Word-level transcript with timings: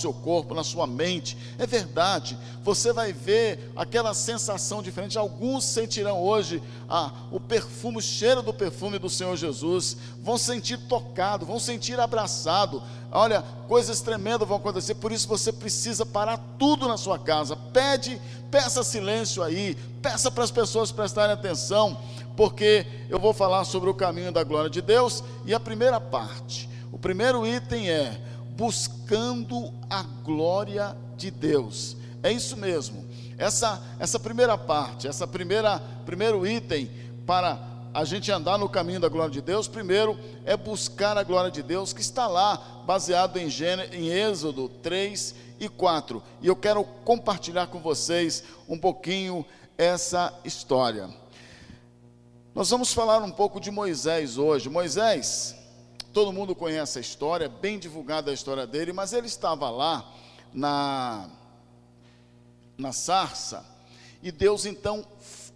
seu 0.00 0.12
corpo, 0.12 0.54
na 0.54 0.64
sua 0.64 0.86
mente. 0.86 1.36
É 1.58 1.66
verdade. 1.66 2.38
Você 2.62 2.92
vai 2.92 3.12
ver 3.12 3.72
aquela 3.76 4.14
sensação 4.14 4.82
diferente. 4.82 5.18
Alguns 5.18 5.64
sentirão 5.64 6.22
hoje 6.22 6.62
ah, 6.88 7.12
o 7.30 7.38
perfume, 7.38 7.98
o 7.98 8.02
cheiro 8.02 8.42
do 8.42 8.52
perfume 8.52 8.98
do 8.98 9.08
Senhor 9.08 9.36
Jesus. 9.36 9.96
Vão 10.22 10.38
sentir 10.38 10.78
tocado, 10.88 11.46
vão 11.46 11.58
sentir 11.58 11.98
abraçado. 12.00 12.82
Olha, 13.12 13.42
coisas 13.66 14.00
tremendas 14.00 14.46
vão 14.46 14.58
acontecer. 14.58 14.94
Por 14.94 15.12
isso 15.12 15.26
você 15.26 15.52
precisa 15.52 16.06
parar 16.06 16.38
tudo 16.58 16.86
na 16.86 16.96
sua 16.96 17.18
casa. 17.18 17.56
Pede, 17.56 18.20
peça 18.50 18.82
silêncio 18.82 19.42
aí. 19.42 19.76
Peça 20.00 20.30
para 20.30 20.44
as 20.44 20.50
pessoas 20.50 20.90
prestarem 20.90 21.34
atenção, 21.34 21.98
porque 22.36 22.86
eu 23.08 23.18
vou 23.18 23.34
falar 23.34 23.64
sobre 23.64 23.90
o 23.90 23.94
caminho 23.94 24.32
da 24.32 24.42
glória 24.42 24.70
de 24.70 24.80
Deus. 24.80 25.22
E 25.44 25.52
a 25.52 25.60
primeira 25.60 26.00
parte, 26.00 26.68
o 26.92 26.98
primeiro 26.98 27.46
item 27.46 27.90
é 27.90 28.20
buscando 28.60 29.72
a 29.88 30.02
glória 30.02 30.94
de 31.16 31.30
Deus. 31.30 31.96
É 32.22 32.30
isso 32.30 32.58
mesmo. 32.58 33.08
Essa 33.38 33.82
essa 33.98 34.20
primeira 34.20 34.58
parte, 34.58 35.08
essa 35.08 35.26
primeira 35.26 35.80
primeiro 36.04 36.46
item 36.46 36.90
para 37.26 37.58
a 37.94 38.04
gente 38.04 38.30
andar 38.30 38.58
no 38.58 38.68
caminho 38.68 39.00
da 39.00 39.08
glória 39.08 39.30
de 39.30 39.40
Deus, 39.40 39.66
primeiro 39.66 40.18
é 40.44 40.58
buscar 40.58 41.16
a 41.16 41.22
glória 41.22 41.50
de 41.50 41.62
Deus 41.62 41.94
que 41.94 42.02
está 42.02 42.26
lá, 42.26 42.82
baseado 42.84 43.38
em, 43.38 43.48
Gênesis, 43.48 43.94
em 43.94 44.08
Êxodo 44.10 44.68
3 44.68 45.34
e 45.58 45.66
4. 45.66 46.22
E 46.42 46.46
eu 46.46 46.54
quero 46.54 46.84
compartilhar 46.84 47.68
com 47.68 47.80
vocês 47.80 48.44
um 48.68 48.76
pouquinho 48.78 49.42
essa 49.78 50.38
história. 50.44 51.08
Nós 52.54 52.68
vamos 52.68 52.92
falar 52.92 53.22
um 53.22 53.30
pouco 53.30 53.58
de 53.58 53.70
Moisés 53.70 54.36
hoje. 54.36 54.68
Moisés, 54.68 55.56
Todo 56.12 56.32
mundo 56.32 56.56
conhece 56.56 56.98
a 56.98 57.00
história, 57.00 57.48
bem 57.48 57.78
divulgada 57.78 58.32
a 58.32 58.34
história 58.34 58.66
dele, 58.66 58.92
mas 58.92 59.12
ele 59.12 59.28
estava 59.28 59.70
lá 59.70 60.12
na, 60.52 61.30
na 62.76 62.92
sarça, 62.92 63.64
e 64.20 64.32
Deus 64.32 64.66
então 64.66 65.06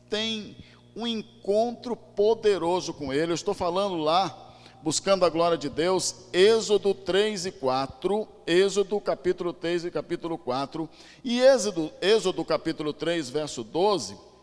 tem 0.08 0.56
um 0.94 1.08
encontro 1.08 1.96
poderoso 1.96 2.94
com 2.94 3.12
ele. 3.12 3.32
Eu 3.32 3.34
estou 3.34 3.52
falando 3.52 3.96
lá, 3.96 4.54
buscando 4.80 5.24
a 5.24 5.28
glória 5.28 5.58
de 5.58 5.68
Deus, 5.68 6.26
Êxodo 6.32 6.94
3 6.94 7.46
e 7.46 7.50
4, 7.50 8.28
Êxodo 8.46 9.00
capítulo 9.00 9.52
3 9.52 9.86
e 9.86 9.90
capítulo 9.90 10.38
4, 10.38 10.88
e 11.24 11.40
Êxodo, 11.40 11.90
Êxodo 12.00 12.44
capítulo 12.44 12.92
3, 12.92 13.28
verso 13.28 13.64
12 13.64 14.33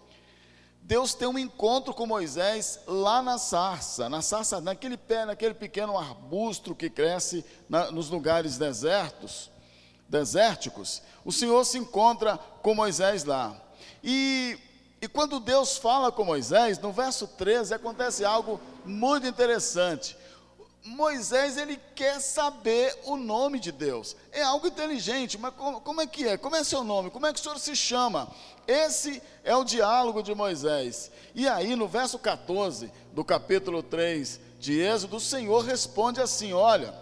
Deus 0.82 1.14
tem 1.14 1.28
um 1.28 1.38
encontro 1.38 1.94
com 1.94 2.06
Moisés 2.06 2.80
lá 2.88 3.22
na 3.22 3.38
sarça, 3.38 4.10
na 4.10 4.22
sarça, 4.22 4.60
naquele 4.60 4.98
pé, 4.98 5.26
naquele 5.26 5.54
pequeno 5.54 5.98
arbusto 5.98 6.76
que 6.76 6.90
cresce 6.90 7.46
na, 7.70 7.92
nos 7.92 8.10
lugares 8.10 8.58
desertos, 8.58 9.50
desérticos. 10.10 11.02
O 11.24 11.32
Senhor 11.32 11.64
se 11.66 11.78
encontra 11.78 12.38
com 12.62 12.74
Moisés 12.74 13.24
lá. 13.24 13.56
E, 14.04 14.58
e 15.02 15.08
quando 15.08 15.40
Deus 15.40 15.78
fala 15.78 16.12
com 16.12 16.26
Moisés, 16.26 16.80
no 16.80 16.92
verso 16.92 17.28
13, 17.28 17.74
acontece 17.74 18.26
algo 18.26 18.60
muito 18.84 19.28
interessante. 19.28 20.18
Moisés 20.84 21.58
ele 21.58 21.80
quer 21.94 22.20
saber 22.20 22.98
o 23.06 23.16
nome 23.16 23.60
de 23.60 23.72
Deus. 23.72 24.16
É 24.32 24.42
algo 24.42 24.68
inteligente, 24.68 25.38
mas 25.38 25.54
como, 25.54 25.80
como, 25.82 26.02
é 26.02 26.08
que 26.08 26.28
é? 26.28 26.38
Como 26.38 26.56
é 26.56 26.64
seu 26.64 26.84
nome? 26.84 27.12
Como 27.12 27.26
é 27.28 27.34
que 27.34 27.40
o 27.40 27.44
senhor 27.44 27.60
se 27.60 27.76
chama? 27.76 28.28
Esse 28.68 29.22
é 29.44 29.56
o 29.56 29.64
diálogo 29.64 30.24
de 30.24 30.34
Moisés. 30.34 31.12
E 31.36 31.48
aí, 31.48 31.76
no 31.76 31.88
verso 31.88 32.18
14 32.18 32.92
do 33.14 33.24
capítulo 33.24 33.84
3 33.84 34.40
de 34.60 34.80
Êxodo, 34.80 35.18
o 35.18 35.20
Senhor 35.20 35.64
responde 35.64 36.20
assim: 36.20 36.52
Olha, 36.52 36.94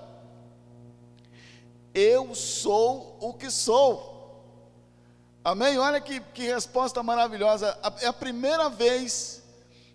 eu 1.93 2.35
sou 2.35 3.17
o 3.21 3.33
que 3.33 3.49
sou. 3.49 4.09
Amém? 5.41 5.77
Olha 5.77 6.01
que, 6.01 6.19
que 6.19 6.43
resposta 6.43 7.01
maravilhosa. 7.01 7.77
É 8.01 8.07
a 8.07 8.13
primeira 8.13 8.69
vez 8.69 9.41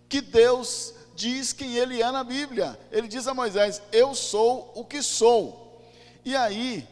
que 0.09 0.21
Deus 0.21 0.94
diz 1.15 1.53
quem 1.53 1.75
ele 1.75 2.01
é 2.01 2.11
na 2.11 2.23
Bíblia. 2.23 2.77
Ele 2.91 3.07
diz 3.07 3.27
a 3.27 3.33
Moisés: 3.33 3.81
Eu 3.91 4.13
sou 4.13 4.71
o 4.75 4.83
que 4.83 5.01
sou. 5.01 5.81
E 6.23 6.35
aí, 6.35 6.87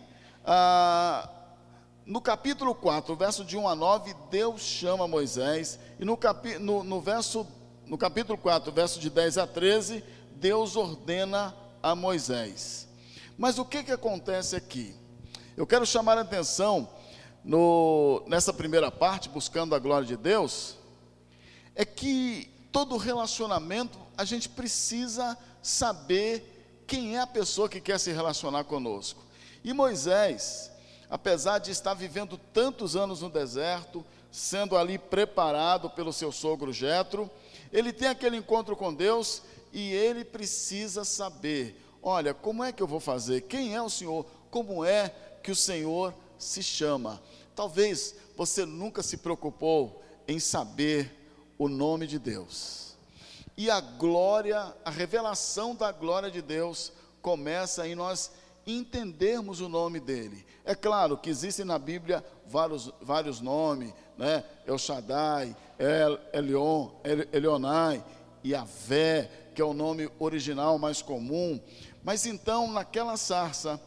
ah, 0.45 1.29
no 2.05 2.21
capítulo 2.21 2.73
4, 2.75 3.15
verso 3.15 3.43
de 3.43 3.57
1 3.57 3.67
a 3.67 3.75
9, 3.75 4.15
Deus 4.29 4.61
chama 4.61 5.07
Moisés. 5.07 5.79
E 5.99 6.05
no, 6.05 6.17
capi, 6.17 6.57
no, 6.57 6.83
no, 6.83 7.01
verso, 7.01 7.47
no 7.85 7.97
capítulo 7.97 8.37
4, 8.37 8.71
verso 8.71 8.99
de 8.99 9.09
10 9.09 9.37
a 9.37 9.47
13, 9.47 10.03
Deus 10.35 10.75
ordena 10.75 11.55
a 11.81 11.95
Moisés. 11.95 12.87
Mas 13.37 13.57
o 13.57 13.65
que, 13.65 13.83
que 13.83 13.91
acontece 13.91 14.55
aqui? 14.55 14.95
Eu 15.55 15.65
quero 15.65 15.85
chamar 15.85 16.17
a 16.17 16.21
atenção 16.21 16.87
no, 17.43 18.23
nessa 18.27 18.53
primeira 18.53 18.91
parte, 18.91 19.29
buscando 19.29 19.75
a 19.75 19.79
glória 19.79 20.07
de 20.07 20.15
Deus, 20.15 20.77
é 21.75 21.83
que 21.83 22.52
todo 22.73 22.97
relacionamento 22.97 23.99
a 24.17 24.25
gente 24.25 24.49
precisa 24.49 25.37
saber 25.61 26.83
quem 26.87 27.15
é 27.15 27.21
a 27.21 27.27
pessoa 27.27 27.69
que 27.69 27.79
quer 27.79 27.99
se 27.99 28.11
relacionar 28.11 28.63
conosco. 28.63 29.23
E 29.63 29.71
Moisés, 29.71 30.71
apesar 31.07 31.59
de 31.59 31.69
estar 31.69 31.93
vivendo 31.93 32.37
tantos 32.51 32.95
anos 32.95 33.21
no 33.21 33.29
deserto, 33.29 34.03
sendo 34.31 34.75
ali 34.75 34.97
preparado 34.97 35.87
pelo 35.91 36.11
seu 36.11 36.31
sogro 36.31 36.73
Jetro, 36.73 37.29
ele 37.71 37.93
tem 37.93 38.07
aquele 38.07 38.37
encontro 38.37 38.75
com 38.75 38.91
Deus 38.91 39.43
e 39.71 39.93
ele 39.93 40.25
precisa 40.25 41.05
saber, 41.05 41.79
olha, 42.01 42.33
como 42.33 42.63
é 42.63 42.71
que 42.71 42.81
eu 42.81 42.87
vou 42.87 42.99
fazer? 42.99 43.41
Quem 43.41 43.75
é 43.75 43.81
o 43.81 43.89
Senhor? 43.89 44.25
Como 44.49 44.83
é 44.83 45.13
que 45.43 45.51
o 45.51 45.55
Senhor 45.55 46.11
se 46.39 46.63
chama? 46.63 47.21
Talvez 47.55 48.15
você 48.35 48.65
nunca 48.65 49.03
se 49.03 49.17
preocupou 49.17 50.03
em 50.27 50.39
saber 50.39 51.22
o 51.57 51.67
nome 51.67 52.07
de 52.07 52.19
Deus 52.19 52.83
e 53.57 53.69
a 53.69 53.79
glória, 53.79 54.73
a 54.83 54.89
revelação 54.89 55.75
da 55.75 55.91
glória 55.91 56.31
de 56.31 56.41
Deus 56.41 56.91
começa 57.21 57.87
em 57.87 57.95
nós 57.95 58.31
entendermos 58.65 59.61
o 59.61 59.69
nome 59.69 59.99
dele. 59.99 60.45
É 60.65 60.73
claro 60.73 61.17
que 61.17 61.29
existem 61.29 61.65
na 61.65 61.77
Bíblia 61.77 62.23
vários, 62.47 62.91
vários 63.01 63.41
nomes, 63.41 63.93
né? 64.17 64.43
El 64.65 64.77
Shaddai, 64.77 65.55
El, 65.77 66.19
Elion, 66.31 66.91
El, 67.03 67.27
Elionai, 67.31 68.03
que 69.53 69.61
é 69.61 69.65
o 69.65 69.73
nome 69.73 70.09
original 70.17 70.79
mais 70.79 71.01
comum. 71.01 71.61
Mas 72.03 72.25
então, 72.25 72.71
naquela 72.71 73.17
sarça, 73.17 73.79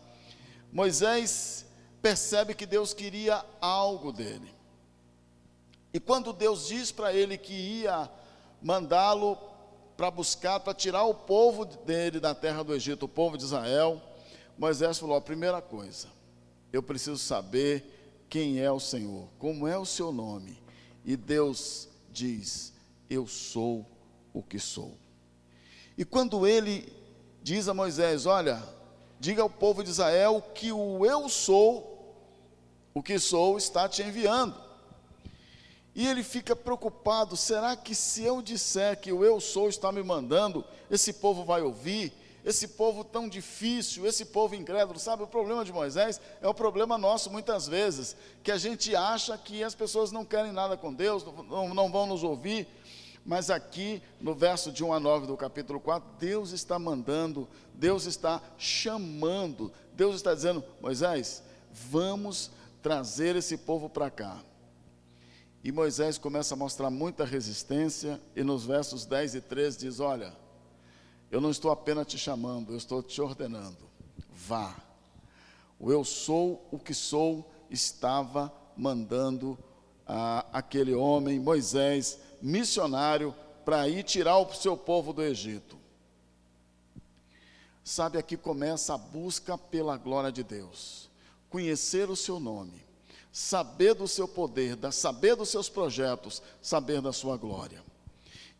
Moisés 0.72 1.66
percebe 2.00 2.54
que 2.54 2.66
Deus 2.66 2.94
queria 2.94 3.44
algo 3.60 4.12
dele. 4.12 4.54
E 5.96 5.98
quando 5.98 6.30
Deus 6.30 6.68
diz 6.68 6.92
para 6.92 7.10
ele 7.14 7.38
que 7.38 7.54
ia 7.54 8.10
mandá-lo 8.60 9.38
para 9.96 10.10
buscar, 10.10 10.60
para 10.60 10.74
tirar 10.74 11.04
o 11.04 11.14
povo 11.14 11.64
dele 11.64 12.20
da 12.20 12.34
terra 12.34 12.62
do 12.62 12.74
Egito, 12.74 13.06
o 13.06 13.08
povo 13.08 13.38
de 13.38 13.44
Israel, 13.44 14.02
Moisés 14.58 14.98
falou: 14.98 15.16
a 15.16 15.22
primeira 15.22 15.62
coisa, 15.62 16.08
eu 16.70 16.82
preciso 16.82 17.16
saber 17.16 18.26
quem 18.28 18.60
é 18.60 18.70
o 18.70 18.78
Senhor, 18.78 19.26
como 19.38 19.66
é 19.66 19.78
o 19.78 19.86
seu 19.86 20.12
nome. 20.12 20.62
E 21.02 21.16
Deus 21.16 21.88
diz: 22.12 22.74
Eu 23.08 23.26
sou 23.26 23.86
o 24.34 24.42
que 24.42 24.58
sou. 24.58 24.98
E 25.96 26.04
quando 26.04 26.46
ele 26.46 26.92
diz 27.42 27.68
a 27.68 27.72
Moisés: 27.72 28.26
Olha, 28.26 28.62
diga 29.18 29.40
ao 29.40 29.48
povo 29.48 29.82
de 29.82 29.88
Israel 29.88 30.42
que 30.54 30.70
o 30.70 31.06
eu 31.06 31.26
sou, 31.30 32.14
o 32.92 33.02
que 33.02 33.18
sou, 33.18 33.56
está 33.56 33.88
te 33.88 34.02
enviando. 34.02 34.65
E 35.96 36.06
ele 36.06 36.22
fica 36.22 36.54
preocupado: 36.54 37.38
será 37.38 37.74
que 37.74 37.94
se 37.94 38.22
eu 38.22 38.42
disser 38.42 39.00
que 39.00 39.10
o 39.10 39.24
eu 39.24 39.40
sou 39.40 39.66
está 39.70 39.90
me 39.90 40.02
mandando, 40.02 40.62
esse 40.90 41.14
povo 41.14 41.42
vai 41.42 41.62
ouvir? 41.62 42.12
Esse 42.44 42.68
povo 42.68 43.02
tão 43.02 43.28
difícil, 43.28 44.06
esse 44.06 44.26
povo 44.26 44.54
incrédulo, 44.54 45.00
sabe? 45.00 45.24
O 45.24 45.26
problema 45.26 45.64
de 45.64 45.72
Moisés 45.72 46.20
é 46.40 46.46
o 46.46 46.54
problema 46.54 46.96
nosso 46.96 47.28
muitas 47.28 47.66
vezes, 47.66 48.14
que 48.44 48.52
a 48.52 48.58
gente 48.58 48.94
acha 48.94 49.36
que 49.36 49.64
as 49.64 49.74
pessoas 49.74 50.12
não 50.12 50.24
querem 50.24 50.52
nada 50.52 50.76
com 50.76 50.94
Deus, 50.94 51.24
não, 51.48 51.74
não 51.74 51.90
vão 51.90 52.06
nos 52.06 52.22
ouvir. 52.22 52.68
Mas 53.24 53.50
aqui 53.50 54.00
no 54.20 54.32
verso 54.32 54.70
de 54.70 54.84
1 54.84 54.92
a 54.92 55.00
9 55.00 55.26
do 55.26 55.36
capítulo 55.36 55.80
4, 55.80 56.08
Deus 56.20 56.52
está 56.52 56.78
mandando, 56.78 57.48
Deus 57.74 58.04
está 58.04 58.40
chamando, 58.56 59.72
Deus 59.94 60.14
está 60.14 60.32
dizendo: 60.32 60.62
Moisés, 60.80 61.42
vamos 61.72 62.52
trazer 62.80 63.34
esse 63.34 63.56
povo 63.56 63.88
para 63.88 64.08
cá. 64.08 64.40
E 65.66 65.72
Moisés 65.72 66.16
começa 66.16 66.54
a 66.54 66.56
mostrar 66.56 66.90
muita 66.90 67.24
resistência, 67.24 68.20
e 68.36 68.44
nos 68.44 68.64
versos 68.64 69.04
10 69.04 69.34
e 69.34 69.40
13 69.40 69.78
diz: 69.78 69.98
Olha, 69.98 70.32
eu 71.28 71.40
não 71.40 71.50
estou 71.50 71.72
apenas 71.72 72.06
te 72.06 72.16
chamando, 72.16 72.70
eu 72.70 72.76
estou 72.76 73.02
te 73.02 73.20
ordenando. 73.20 73.90
Vá. 74.30 74.76
O 75.76 75.90
eu 75.90 76.04
sou 76.04 76.64
o 76.70 76.78
que 76.78 76.94
sou 76.94 77.50
estava 77.68 78.54
mandando 78.76 79.58
a, 80.06 80.46
aquele 80.52 80.94
homem, 80.94 81.40
Moisés, 81.40 82.20
missionário, 82.40 83.34
para 83.64 83.88
ir 83.88 84.04
tirar 84.04 84.38
o 84.38 84.54
seu 84.54 84.76
povo 84.76 85.12
do 85.12 85.20
Egito. 85.20 85.76
Sabe, 87.82 88.18
aqui 88.18 88.36
começa 88.36 88.94
a 88.94 88.98
busca 88.98 89.58
pela 89.58 89.96
glória 89.96 90.30
de 90.30 90.44
Deus. 90.44 91.10
conhecer 91.50 92.08
o 92.08 92.14
seu 92.14 92.38
nome, 92.38 92.85
saber 93.36 93.92
do 93.92 94.08
seu 94.08 94.26
poder, 94.26 94.78
saber 94.90 95.36
dos 95.36 95.50
seus 95.50 95.68
projetos, 95.68 96.42
saber 96.62 97.02
da 97.02 97.12
sua 97.12 97.36
glória. 97.36 97.84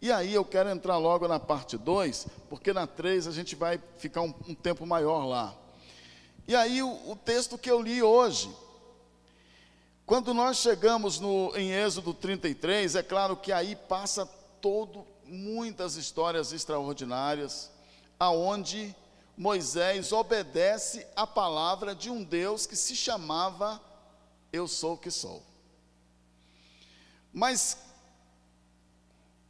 E 0.03 0.13
aí 0.13 0.35
eu 0.35 0.45
quero 0.45 0.69
entrar 0.69 0.99
logo 0.99 1.27
na 1.27 1.41
parte 1.41 1.79
2, 1.79 2.27
porque 2.51 2.75
na 2.75 2.87
3 2.87 3.27
a 3.27 3.31
gente 3.31 3.57
vai 3.57 3.81
ficar 3.97 4.21
um, 4.21 4.35
um 4.47 4.55
tempo 4.55 4.85
maior 4.85 5.25
lá. 5.25 5.57
E 6.47 6.55
aí 6.55 6.83
o, 6.83 7.11
o, 7.11 7.17
texto 7.17 7.57
que 7.57 7.71
eu 7.71 7.81
li 7.81 8.03
hoje, 8.03 8.55
quando 10.05 10.35
nós 10.35 10.59
chegamos 10.59 11.19
no, 11.19 11.57
em 11.57 11.73
Êxodo 11.73 12.13
33, 12.13 12.97
é 12.97 13.03
claro 13.03 13.35
que 13.35 13.53
aí 13.53 13.75
passa 13.75 14.27
todo, 14.61 15.07
muitas 15.25 15.97
histórias 15.97 16.53
extraordinárias, 16.53 17.71
aonde 18.21 18.95
Moisés 19.39 20.13
obedece 20.13 21.07
a 21.17 21.27
palavra 21.27 21.95
de 21.95 22.11
um 22.11 22.23
Deus 22.23 22.67
que 22.67 22.77
se 22.77 22.95
chamava 22.95 23.81
Eu 24.57 24.67
sou 24.67 24.95
o 24.95 24.99
que 24.99 25.11
sou. 25.11 25.43
Mas 27.33 27.79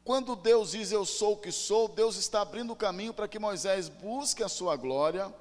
quando 0.04 0.36
Deus 0.36 0.72
diz 0.72 0.92
eu 0.92 1.04
sou 1.04 1.34
o 1.34 1.36
que 1.36 1.50
sou, 1.50 1.88
Deus 1.88 2.16
está 2.16 2.40
abrindo 2.40 2.72
o 2.72 2.76
caminho 2.76 3.14
para 3.14 3.26
que 3.26 3.38
Moisés 3.38 3.88
busque 3.88 4.42
a 4.42 4.48
sua 4.48 4.76
glória, 4.76 5.32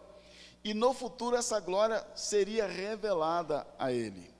e 0.63 0.73
no 0.73 0.93
futuro 0.93 1.35
essa 1.35 1.59
glória 1.59 2.05
seria 2.15 2.65
revelada 2.65 3.65
a 3.77 3.91
ele. 3.91 4.33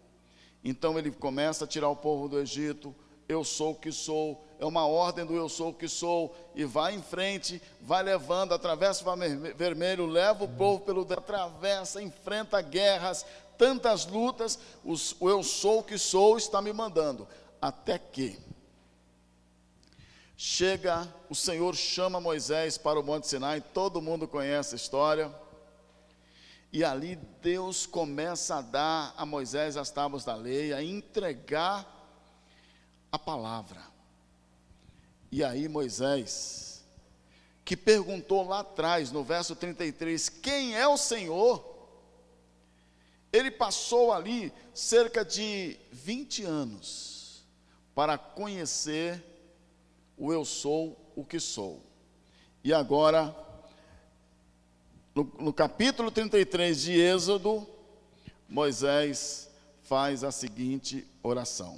Então 0.64 0.98
ele 0.98 1.12
começa 1.12 1.66
a 1.66 1.68
tirar 1.68 1.90
o 1.90 1.96
povo 1.96 2.28
do 2.28 2.40
Egito, 2.40 2.96
eu 3.28 3.44
sou 3.44 3.72
o 3.72 3.76
que 3.76 3.92
sou, 3.92 4.44
é 4.60 4.66
uma 4.66 4.88
ordem 4.88 5.26
do 5.26 5.36
eu 5.36 5.50
sou 5.50 5.70
o 5.70 5.74
que 5.74 5.88
sou, 5.88 6.36
e 6.56 6.64
vai 6.64 6.96
em 6.96 7.02
frente, 7.02 7.62
vai 7.82 8.02
levando, 8.02 8.54
atravessa 8.54 9.04
o 9.04 9.18
mar 9.18 9.28
vermelho, 9.56 10.06
leva 10.06 10.44
o 10.44 10.48
povo 10.48 10.84
pelo 10.84 11.02
atravessa, 11.02 12.02
enfrenta 12.02 12.62
guerras, 12.62 13.26
tantas 13.58 14.06
lutas, 14.06 14.60
os, 14.84 15.16
o 15.20 15.30
eu 15.30 15.44
sou 15.44 15.80
o 15.80 15.84
que 15.84 15.98
sou 15.98 16.38
está 16.38 16.62
me 16.62 16.74
mandando, 16.74 17.28
até 17.62 17.98
que 17.98 18.38
Chega, 20.38 21.08
o 21.30 21.36
Senhor 21.36 21.74
chama 21.76 22.20
Moisés 22.20 22.78
para 22.78 23.00
o 23.00 23.04
Monte 23.04 23.26
Sinai, 23.26 23.62
todo 23.62 24.02
mundo 24.02 24.28
conhece 24.28 24.76
a 24.76 24.78
história. 24.78 25.34
E 26.74 26.84
ali 26.84 27.16
Deus 27.42 27.86
começa 27.86 28.58
a 28.58 28.62
dar 28.62 29.14
a 29.16 29.26
Moisés 29.26 29.78
as 29.78 29.90
tábuas 29.90 30.26
da 30.26 30.36
lei, 30.36 30.74
a 30.74 30.84
entregar 30.84 31.88
a 33.10 33.18
palavra. 33.18 33.82
E 35.32 35.42
aí 35.42 35.70
Moisés, 35.70 36.84
que 37.64 37.78
perguntou 37.78 38.46
lá 38.46 38.60
atrás, 38.60 39.14
no 39.14 39.24
verso 39.24 39.56
33, 39.56 40.28
quem 40.28 40.76
é 40.76 40.86
o 40.86 40.98
Senhor? 40.98 41.75
Ele 43.36 43.52
passou 43.52 44.14
ali 44.14 44.54
cerca 44.74 45.26
de 45.26 45.78
20 45.92 46.46
anos 46.46 47.44
para 47.94 48.18
conhecer 48.18 49.22
o 50.18 50.32
eu 50.32 50.46
sou 50.46 50.98
o 51.18 51.26
que 51.26 51.38
sou. 51.38 51.84
E 52.64 52.74
agora, 52.74 53.36
no, 55.14 55.26
no 55.38 55.52
capítulo 55.52 56.10
33 56.10 56.82
de 56.82 56.94
Êxodo, 56.94 57.68
Moisés 58.48 59.50
faz 59.84 60.24
a 60.24 60.32
seguinte 60.32 61.06
oração. 61.22 61.78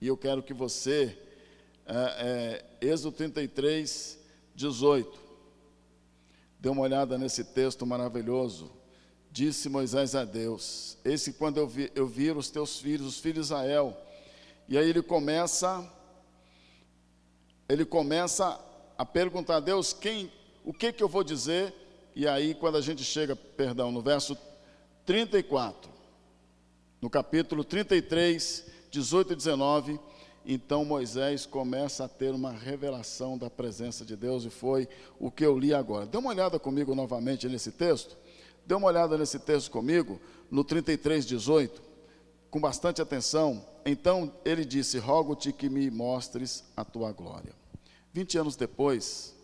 E 0.00 0.06
eu 0.06 0.16
quero 0.16 0.44
que 0.44 0.54
você, 0.54 1.18
é, 1.84 2.64
é, 2.80 2.88
Êxodo 2.88 3.16
33, 3.16 4.16
18, 4.54 5.20
dê 6.60 6.68
uma 6.68 6.82
olhada 6.82 7.18
nesse 7.18 7.42
texto 7.42 7.84
maravilhoso. 7.84 8.80
Disse 9.32 9.70
Moisés 9.70 10.14
a 10.14 10.26
Deus: 10.26 10.98
Esse 11.02 11.32
quando 11.32 11.56
eu, 11.56 11.66
vi, 11.66 11.90
eu 11.94 12.06
vir 12.06 12.36
os 12.36 12.50
teus 12.50 12.78
filhos, 12.78 13.06
os 13.06 13.18
filhos 13.18 13.46
de 13.46 13.54
Israel, 13.54 13.96
e 14.68 14.76
aí 14.76 14.90
ele 14.90 15.00
começa, 15.00 15.90
ele 17.66 17.86
começa 17.86 18.60
a 18.98 19.06
perguntar 19.06 19.56
a 19.56 19.60
Deus 19.60 19.94
quem, 19.94 20.30
o 20.62 20.74
que 20.74 20.92
que 20.92 21.02
eu 21.02 21.08
vou 21.08 21.24
dizer? 21.24 21.72
E 22.14 22.28
aí 22.28 22.54
quando 22.54 22.76
a 22.76 22.82
gente 22.82 23.02
chega, 23.02 23.34
perdão, 23.34 23.90
no 23.90 24.02
verso 24.02 24.36
34, 25.06 25.90
no 27.00 27.08
capítulo 27.08 27.64
33, 27.64 28.66
18 28.90 29.32
e 29.32 29.36
19, 29.36 30.00
então 30.44 30.84
Moisés 30.84 31.46
começa 31.46 32.04
a 32.04 32.08
ter 32.08 32.34
uma 32.34 32.52
revelação 32.52 33.38
da 33.38 33.48
presença 33.48 34.04
de 34.04 34.14
Deus 34.14 34.44
e 34.44 34.50
foi 34.50 34.86
o 35.18 35.30
que 35.30 35.46
eu 35.46 35.58
li 35.58 35.72
agora. 35.72 36.04
Dê 36.04 36.18
uma 36.18 36.28
olhada 36.28 36.58
comigo 36.58 36.94
novamente 36.94 37.48
nesse 37.48 37.72
texto. 37.72 38.20
Dê 38.66 38.74
uma 38.74 38.86
olhada 38.86 39.18
nesse 39.18 39.38
texto 39.38 39.70
comigo, 39.70 40.20
no 40.50 40.62
33, 40.64 41.26
18 41.26 41.92
com 42.52 42.60
bastante 42.60 43.00
atenção. 43.00 43.66
Então 43.84 44.32
ele 44.44 44.64
disse: 44.64 44.98
Rogo-te 44.98 45.52
que 45.52 45.70
me 45.70 45.90
mostres 45.90 46.62
a 46.76 46.84
tua 46.84 47.10
glória. 47.10 47.54
Vinte 48.12 48.36
anos 48.36 48.54
depois, 48.54 49.34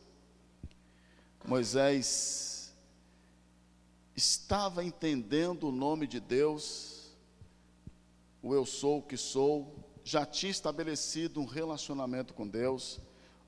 Moisés 1.44 2.70
estava 4.14 4.84
entendendo 4.84 5.68
o 5.68 5.72
nome 5.72 6.06
de 6.06 6.20
Deus, 6.20 7.10
o 8.42 8.52
eu 8.52 8.66
sou 8.66 8.98
o 8.98 9.02
que 9.02 9.16
sou, 9.16 9.74
já 10.04 10.26
tinha 10.26 10.50
estabelecido 10.50 11.40
um 11.40 11.46
relacionamento 11.46 12.34
com 12.34 12.46
Deus, 12.46 13.00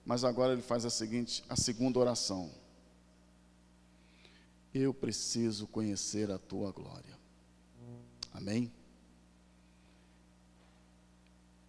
mas 0.06 0.24
agora 0.24 0.54
ele 0.54 0.62
faz 0.62 0.86
a 0.86 0.90
seguinte, 0.90 1.44
a 1.50 1.56
segunda 1.56 1.98
oração. 1.98 2.50
Eu 4.72 4.94
preciso 4.94 5.66
conhecer 5.66 6.30
a 6.30 6.38
tua 6.38 6.70
glória. 6.70 7.18
Amém? 8.32 8.72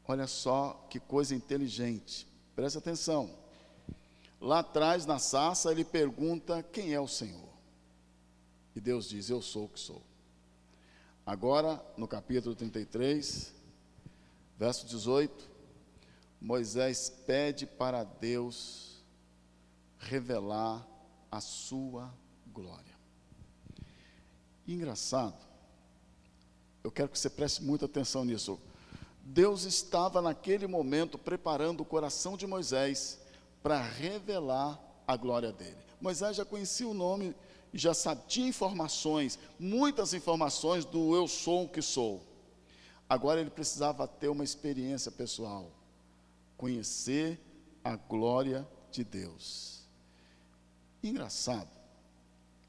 Olha 0.08 0.28
só 0.28 0.86
que 0.90 1.00
coisa 1.00 1.34
inteligente. 1.34 2.28
Presta 2.56 2.80
atenção. 2.80 3.34
Lá 4.40 4.60
atrás, 4.60 5.06
na 5.06 5.20
sarça, 5.20 5.72
ele 5.72 5.86
pergunta: 5.86 6.64
Quem 6.64 6.94
é 6.94 7.00
o 7.00 7.08
Senhor? 7.08 7.50
E 8.76 8.80
Deus 8.80 9.10
diz: 9.10 9.30
Eu 9.30 9.42
sou 9.42 9.66
o 9.66 9.70
que 9.70 9.80
sou. 9.80 10.02
Agora, 11.26 11.84
no 11.96 12.08
capítulo 12.08 12.56
33, 12.56 13.54
verso 14.58 14.86
18, 14.88 15.50
Moisés 16.42 17.10
pede 17.26 17.66
para 17.66 18.04
Deus 18.04 19.04
revelar 20.00 20.86
a 21.32 21.40
sua 21.40 22.12
glória. 22.48 22.91
E 24.66 24.74
engraçado, 24.74 25.36
eu 26.84 26.92
quero 26.92 27.10
que 27.10 27.20
você 27.20 27.30
preste 27.30 27.64
muita 27.64 27.86
atenção 27.86 28.26
nisso. 28.26 28.60
Deus 29.24 29.64
estava 29.64 30.22
naquele 30.22 30.68
momento 30.68 31.18
preparando 31.18 31.82
o 31.82 31.86
coração 31.86 32.36
de 32.36 32.48
Moisés 32.48 33.20
para 33.62 33.82
revelar 33.82 34.80
a 35.08 35.16
glória 35.16 35.52
dele. 35.52 35.78
Moisés 36.00 36.36
já 36.36 36.46
conhecia 36.46 36.88
o 36.88 36.94
nome, 36.94 37.36
já 37.74 37.94
sabia 37.94 38.48
informações, 38.48 39.38
muitas 39.60 40.14
informações 40.14 40.84
do 40.86 41.16
eu 41.16 41.28
sou 41.28 41.66
o 41.66 41.70
que 41.70 41.82
sou. 41.82 42.22
Agora 43.08 43.40
ele 43.40 43.50
precisava 43.50 44.08
ter 44.08 44.30
uma 44.30 44.44
experiência 44.44 45.12
pessoal, 45.12 45.70
conhecer 46.58 47.40
a 47.84 47.96
glória 47.96 48.68
de 48.90 49.04
Deus. 49.04 49.82
Engraçado. 51.04 51.81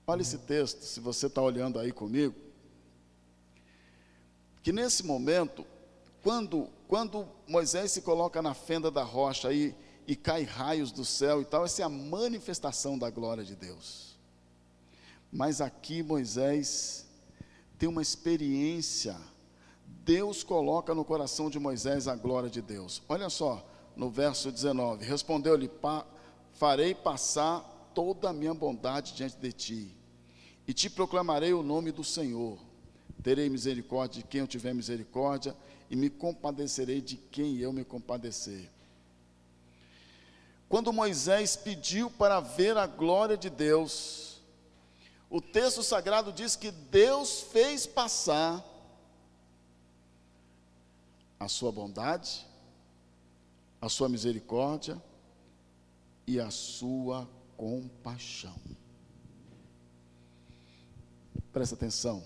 Olha 0.07 0.23
esse 0.23 0.39
texto, 0.39 0.83
se 0.83 1.01
você 1.01 1.27
está 1.27 1.41
olhando 1.41 1.79
aí 1.79 1.93
comigo, 1.93 2.35
que 4.63 4.73
nesse 4.73 5.05
momento 5.05 5.65
quando, 6.23 6.69
quando 6.87 7.27
Moisés 7.49 7.91
se 7.91 8.01
coloca 8.01 8.41
na 8.41 8.55
fenda 8.55 8.91
da 8.91 9.03
rocha 9.03 9.53
e, 9.53 9.75
e 10.07 10.15
cai 10.15 10.45
raios 10.45 10.93
do 10.93 11.05
céu 11.05 11.43
e 11.43 11.45
tal, 11.45 11.65
essa 11.65 11.83
é 11.83 11.85
a 11.85 11.89
manifestação 11.89 12.97
da 12.97 13.11
glória 13.11 13.45
de 13.45 13.57
Deus. 13.57 14.17
Mas 15.33 15.61
aqui 15.61 16.03
Moisés 16.03 17.07
tem 17.77 17.89
uma 17.89 18.03
experiência. 18.03 19.17
Deus 19.85 20.45
coloca 20.45 20.95
no 20.95 21.05
coração 21.05 21.51
de 21.51 21.59
Moisés 21.59 22.07
a 22.07 22.15
glória 22.15 22.49
de 22.49 22.63
Deus. 22.63 23.03
Olha 23.09 23.29
só, 23.29 23.67
no 23.97 24.09
verso 24.09 24.53
19: 24.53 25.05
Respondeu-lhe: 25.05 25.71
Farei 26.53 26.95
passar 26.95 27.69
toda 27.95 28.31
a 28.31 28.33
minha 28.33 28.55
bondade 28.55 29.15
diante 29.15 29.37
de 29.37 29.53
ti, 29.53 29.97
e 30.67 30.73
te 30.73 30.89
proclamarei 30.89 31.53
o 31.53 31.63
nome 31.63 31.93
do 31.93 32.05
Senhor. 32.05 32.59
Terei 33.23 33.49
misericórdia 33.49 34.23
de 34.23 34.29
quem 34.29 34.41
eu 34.41 34.47
tiver 34.47 34.75
misericórdia, 34.75 35.57
e 35.91 35.97
me 35.97 36.09
compadecerei 36.09 37.01
de 37.01 37.17
quem 37.17 37.59
eu 37.59 37.73
me 37.73 37.85
compadecer. 37.85 38.71
Quando 40.69 40.93
Moisés 40.93 41.55
pediu 41.55 42.11
para 42.11 42.41
ver 42.41 42.77
a 42.79 42.87
glória 42.87 43.37
de 43.37 43.51
Deus, 43.51 44.41
o 45.29 45.41
texto 45.41 45.83
sagrado 45.83 46.33
diz 46.33 46.57
que 46.57 46.71
Deus 46.71 47.41
fez 47.41 47.87
passar 47.87 48.65
a 51.39 51.49
sua 51.49 51.71
bondade, 51.71 52.47
a 53.81 53.89
sua 53.89 54.09
misericórdia 54.09 55.03
e 56.27 56.39
a 56.41 56.51
sua 56.51 57.29
compaixão. 57.63 58.57
Presta 61.53 61.77
atenção. 61.77 62.25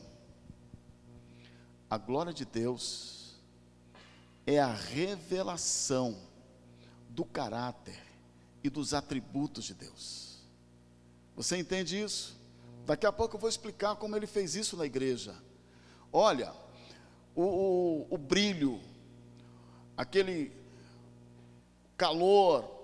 A 1.90 1.98
glória 1.98 2.32
de 2.32 2.46
Deus 2.46 3.34
é 4.46 4.58
a 4.58 4.72
revelação 4.72 6.16
do 7.10 7.22
caráter 7.22 8.02
e 8.64 8.70
dos 8.70 8.94
atributos 8.94 9.66
de 9.66 9.74
Deus. 9.74 10.38
Você 11.36 11.58
entende 11.58 12.00
isso? 12.00 12.34
Daqui 12.86 13.04
a 13.04 13.12
pouco 13.12 13.36
eu 13.36 13.40
vou 13.40 13.50
explicar 13.50 13.94
como 13.96 14.16
ele 14.16 14.26
fez 14.26 14.54
isso 14.54 14.74
na 14.74 14.86
igreja. 14.86 15.36
Olha, 16.10 16.50
o, 17.34 17.42
o, 17.42 18.06
o 18.14 18.16
brilho, 18.16 18.80
aquele 19.98 20.50
calor, 21.94 22.75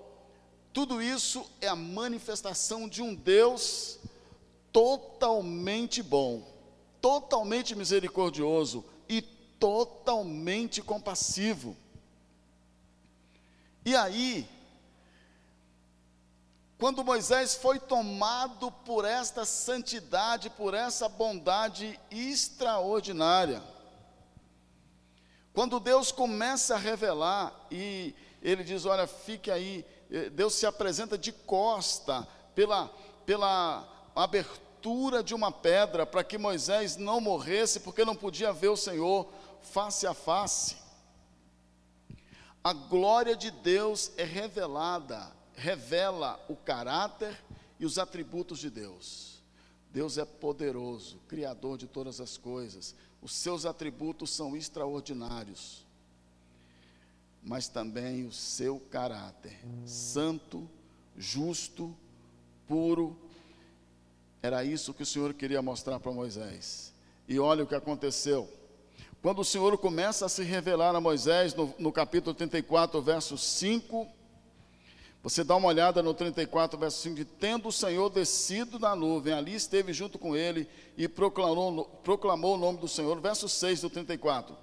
tudo 0.73 1.03
isso 1.03 1.45
é 1.61 1.69
a 1.69 1.77
manifestação 1.77 2.89
de 2.89 3.03
um 3.03 3.15
Deus 3.15 3.99
totalmente 4.73 6.03
bom, 6.03 6.43
totalmente 7.01 7.75
misericordioso 7.75 8.85
e 9.09 9.21
totalmente 9.21 10.81
compassivo. 10.81 11.77
E 13.85 13.95
aí, 13.95 14.49
quando 16.79 17.05
Moisés 17.05 17.55
foi 17.55 17.79
tomado 17.79 18.73
por 18.73 19.05
esta 19.05 19.45
santidade, 19.45 20.49
por 20.51 20.73
essa 20.73 21.09
bondade 21.09 22.01
extraordinária, 22.11 23.63
quando 25.53 25.79
Deus 25.79 26.11
começa 26.11 26.75
a 26.75 26.79
revelar 26.79 27.55
e 27.71 28.15
ele 28.41 28.65
diz: 28.65 28.87
Olha, 28.87 29.07
fique 29.07 29.51
aí, 29.51 29.85
Deus 30.33 30.55
se 30.55 30.67
apresenta 30.67 31.17
de 31.17 31.33
costa 31.33 32.27
pela, 32.55 32.89
pela 33.25 33.89
abertura 34.15 35.23
de 35.23 35.35
uma 35.35 35.51
pedra 35.51 36.05
para 36.05 36.23
que 36.23 36.37
Moisés 36.37 36.97
não 36.97 37.21
morresse, 37.21 37.81
porque 37.81 38.05
não 38.05 38.15
podia 38.15 38.53
ver 38.53 38.69
o 38.69 38.77
Senhor 38.77 39.29
face 39.63 40.07
a 40.07 40.13
face. 40.13 40.77
A 42.63 42.73
glória 42.73 43.35
de 43.35 43.51
Deus 43.51 44.13
é 44.17 44.25
revelada, 44.25 45.33
revela 45.55 46.39
o 46.49 46.55
caráter 46.55 47.37
e 47.81 47.87
os 47.87 47.99
atributos 47.99 48.59
de 48.59 48.71
Deus. 48.71 49.43
Deus 49.91 50.17
é 50.17 50.25
poderoso, 50.25 51.19
criador 51.27 51.77
de 51.77 51.87
todas 51.87 52.21
as 52.21 52.37
coisas. 52.37 52.95
Os 53.21 53.33
seus 53.33 53.67
atributos 53.67 54.31
são 54.31 54.57
extraordinários. 54.57 55.82
Mas 57.43 57.69
também 57.69 58.25
o 58.25 58.33
seu 58.33 58.79
caráter, 58.79 59.59
santo, 59.85 60.69
justo, 61.17 61.95
puro, 62.69 63.19
era 64.43 64.65
isso 64.65 64.95
que 64.95 65.03
o 65.03 65.07
Senhor 65.07 65.35
queria 65.35 65.61
mostrar 65.61 65.99
para 65.99 66.13
Moisés. 66.13 66.93
E 67.29 67.39
olha 67.39 67.65
o 67.65 67.67
que 67.67 67.75
aconteceu. 67.75 68.49
Quando 69.21 69.41
o 69.41 69.45
Senhor 69.45 69.77
começa 69.79 70.27
a 70.27 70.29
se 70.29 70.43
revelar 70.43 70.95
a 70.95 71.01
Moisés, 71.01 71.55
no, 71.55 71.73
no 71.79 71.93
capítulo 71.93 72.35
34, 72.35 73.01
verso 73.01 73.39
5, 73.39 74.09
você 75.23 75.45
dá 75.45 75.55
uma 75.55 75.69
olhada 75.69 76.03
no 76.03 76.13
34, 76.13 76.77
verso 76.77 77.01
5, 77.03 77.15
de 77.15 77.25
tendo 77.25 77.69
o 77.69 77.73
Senhor 77.73 78.11
descido 78.11 78.81
da 78.81 78.97
nuvem, 78.97 79.33
ali 79.33 79.55
esteve 79.55 79.93
junto 79.93 80.19
com 80.19 80.35
ele 80.35 80.69
e 80.97 81.07
proclamou, 81.07 81.85
proclamou 82.03 82.57
o 82.57 82.59
nome 82.59 82.79
do 82.79 82.89
Senhor. 82.89 83.21
Verso 83.21 83.49
6 83.49 83.83
do 83.83 83.91
34. 83.91 84.57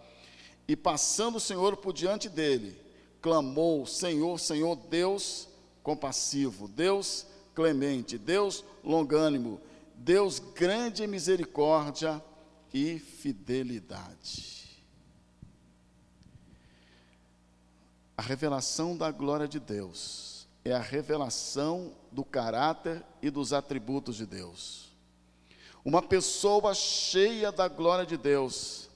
E 0.69 0.75
passando 0.75 1.37
o 1.37 1.39
Senhor 1.39 1.77
por 1.77 1.91
diante 1.91 2.29
dele, 2.29 2.79
clamou: 3.23 3.87
Senhor, 3.87 4.39
Senhor, 4.39 4.75
Deus 4.75 5.49
compassivo, 5.81 6.67
Deus 6.67 7.25
clemente, 7.55 8.19
Deus 8.19 8.63
longânimo, 8.83 9.59
Deus 9.95 10.37
grande 10.37 11.03
em 11.03 11.07
misericórdia 11.07 12.23
e 12.71 12.99
fidelidade. 12.99 14.79
A 18.15 18.21
revelação 18.21 18.95
da 18.95 19.09
glória 19.09 19.47
de 19.47 19.59
Deus 19.59 20.47
é 20.63 20.71
a 20.71 20.79
revelação 20.79 21.93
do 22.11 22.23
caráter 22.23 23.03
e 23.23 23.31
dos 23.31 23.53
atributos 23.53 24.17
de 24.17 24.27
Deus. 24.27 24.95
Uma 25.83 26.03
pessoa 26.03 26.75
cheia 26.75 27.51
da 27.51 27.67
glória 27.67 28.05
de 28.05 28.17
Deus 28.17 28.88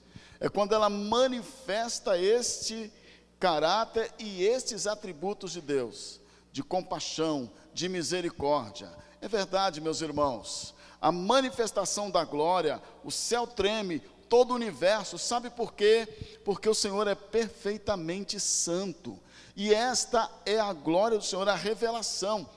é 0.43 0.49
quando 0.49 0.75
ela 0.75 0.89
manifesta 0.89 2.17
este 2.17 2.91
caráter 3.39 4.13
e 4.19 4.43
estes 4.43 4.85
atributos 4.85 5.53
de 5.53 5.61
Deus, 5.61 6.19
de 6.51 6.61
compaixão, 6.61 7.49
de 7.73 7.87
misericórdia, 7.87 8.91
é 9.21 9.27
verdade, 9.29 9.79
meus 9.79 10.01
irmãos, 10.01 10.75
a 10.99 11.13
manifestação 11.13 12.11
da 12.11 12.25
glória, 12.25 12.83
o 13.05 13.09
céu 13.09 13.47
treme, 13.47 14.01
todo 14.27 14.51
o 14.51 14.55
universo, 14.55 15.17
sabe 15.17 15.49
por 15.49 15.73
quê? 15.73 16.05
Porque 16.43 16.67
o 16.67 16.75
Senhor 16.75 17.07
é 17.07 17.15
perfeitamente 17.15 18.37
santo, 18.37 19.17
e 19.55 19.73
esta 19.73 20.29
é 20.45 20.59
a 20.59 20.73
glória 20.73 21.17
do 21.17 21.23
Senhor, 21.23 21.47
a 21.47 21.55
revelação. 21.55 22.49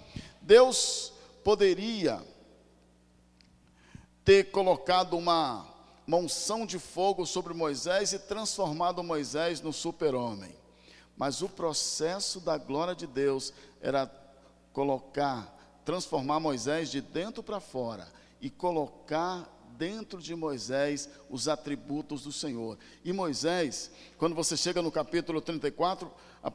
Deus 0.42 1.12
poderia 1.44 2.20
ter 4.24 4.50
colocado 4.50 5.16
uma, 5.16 5.64
uma 6.06 6.18
unção 6.18 6.64
de 6.64 6.78
fogo 6.78 7.26
sobre 7.26 7.52
Moisés 7.52 8.12
e 8.12 8.18
transformado 8.18 9.02
Moisés 9.02 9.60
no 9.60 9.72
super-homem, 9.72 10.54
mas 11.16 11.42
o 11.42 11.48
processo 11.48 12.40
da 12.40 12.56
glória 12.56 12.94
de 12.94 13.06
Deus 13.06 13.52
era 13.80 14.10
colocar 14.72 15.56
transformar 15.86 16.40
Moisés 16.40 16.90
de 16.90 17.00
dentro 17.00 17.44
para 17.44 17.60
fora 17.60 18.08
e 18.40 18.50
colocar 18.50 19.48
dentro 19.78 20.20
de 20.20 20.34
Moisés 20.34 21.08
os 21.30 21.46
atributos 21.46 22.24
do 22.24 22.32
Senhor. 22.32 22.76
E 23.04 23.12
Moisés, 23.12 23.92
quando 24.18 24.34
você 24.34 24.56
chega 24.56 24.82
no 24.82 24.90
capítulo 24.90 25.40
34, 25.40 26.10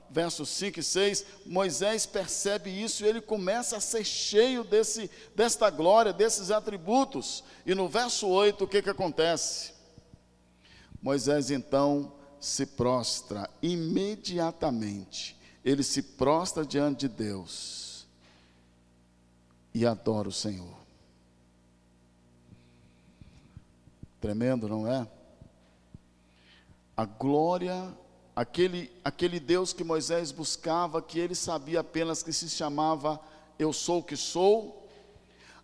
versos 0.10 0.50
5 0.50 0.80
e 0.80 0.84
6, 0.84 1.26
Moisés 1.46 2.06
percebe 2.06 2.70
isso 2.70 3.04
e 3.04 3.08
ele 3.08 3.22
começa 3.22 3.78
a 3.78 3.82
ser 3.82 4.06
cheio 4.06 4.64
desse, 4.64 5.10
desta 5.36 5.70
glória, 5.70 6.14
desses 6.14 6.52
atributos. 6.52 7.44
E 7.66 7.76
no 7.76 7.88
verso 7.88 8.28
8, 8.28 8.64
o 8.64 8.68
que, 8.68 8.82
que 8.82 8.90
acontece? 8.90 9.74
Moisés 11.02 11.52
então 11.52 12.14
se 12.40 12.66
prostra 12.66 13.50
imediatamente, 13.62 15.38
ele 15.64 15.84
se 15.84 16.02
prostra 16.02 16.66
diante 16.66 17.08
de 17.08 17.10
Deus 17.10 18.08
e 19.74 19.86
adora 19.86 20.30
o 20.30 20.32
Senhor. 20.32 20.82
Tremendo, 24.20 24.68
não 24.68 24.88
é? 24.88 25.08
A 26.96 27.06
glória, 27.06 27.92
aquele, 28.36 28.92
aquele 29.04 29.40
Deus 29.40 29.74
que 29.74 29.84
Moisés 29.84 30.32
buscava, 30.32 31.02
que 31.02 31.20
ele 31.20 31.36
sabia 31.36 31.82
apenas 31.82 32.24
que 32.24 32.34
se 32.34 32.50
chamava 32.50 33.20
Eu 33.60 33.74
sou 33.74 34.00
o 34.00 34.04
que 34.04 34.18
sou, 34.18 34.88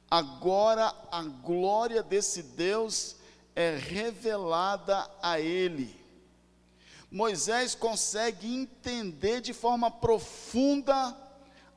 agora 0.09 0.93
a 1.12 1.24
glória 1.24 2.03
desse 2.03 2.43
Deus 2.43 3.15
é 3.55 3.75
revelada 3.75 5.09
a 5.21 5.39
ele. 5.39 5.95
Moisés 7.09 7.74
consegue 7.74 8.53
entender 8.53 9.41
de 9.41 9.53
forma 9.53 9.89
profunda 9.89 11.15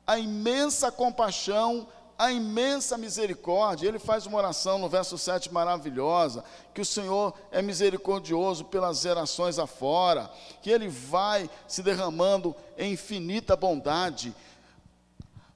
a 0.05 0.19
imensa 0.19 0.91
compaixão 0.91 1.87
a 2.21 2.31
imensa 2.31 2.99
misericórdia. 2.99 3.87
Ele 3.87 3.97
faz 3.97 4.27
uma 4.27 4.37
oração 4.37 4.77
no 4.77 4.87
verso 4.87 5.17
7 5.17 5.51
maravilhosa, 5.51 6.45
que 6.71 6.79
o 6.79 6.85
Senhor 6.85 7.33
é 7.51 7.63
misericordioso 7.63 8.65
pelas 8.65 9.01
gerações 9.01 9.57
afora, 9.57 10.31
que 10.61 10.69
ele 10.69 10.87
vai 10.87 11.49
se 11.67 11.81
derramando 11.81 12.55
em 12.77 12.93
infinita 12.93 13.55
bondade. 13.55 14.35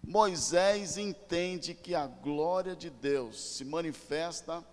Moisés 0.03 0.97
entende 0.97 1.75
que 1.75 1.93
a 1.93 2.07
glória 2.07 2.75
de 2.75 2.89
Deus 2.89 3.39
se 3.39 3.63
manifesta 3.63 4.63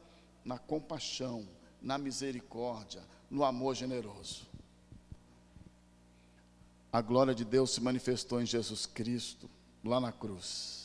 na 0.43 0.59
compaixão, 0.59 1.47
na 1.83 1.99
misericórdia, 1.99 3.03
no 3.31 3.45
amor 3.45 3.75
generoso. 3.75 4.47
A 6.91 7.03
glória 7.03 7.35
de 7.35 7.45
Deus 7.45 7.71
se 7.73 7.83
manifestou 7.83 8.41
em 8.41 8.47
Jesus 8.47 8.87
Cristo, 8.87 9.49
lá 9.85 10.01
na 10.01 10.11
cruz. 10.11 10.82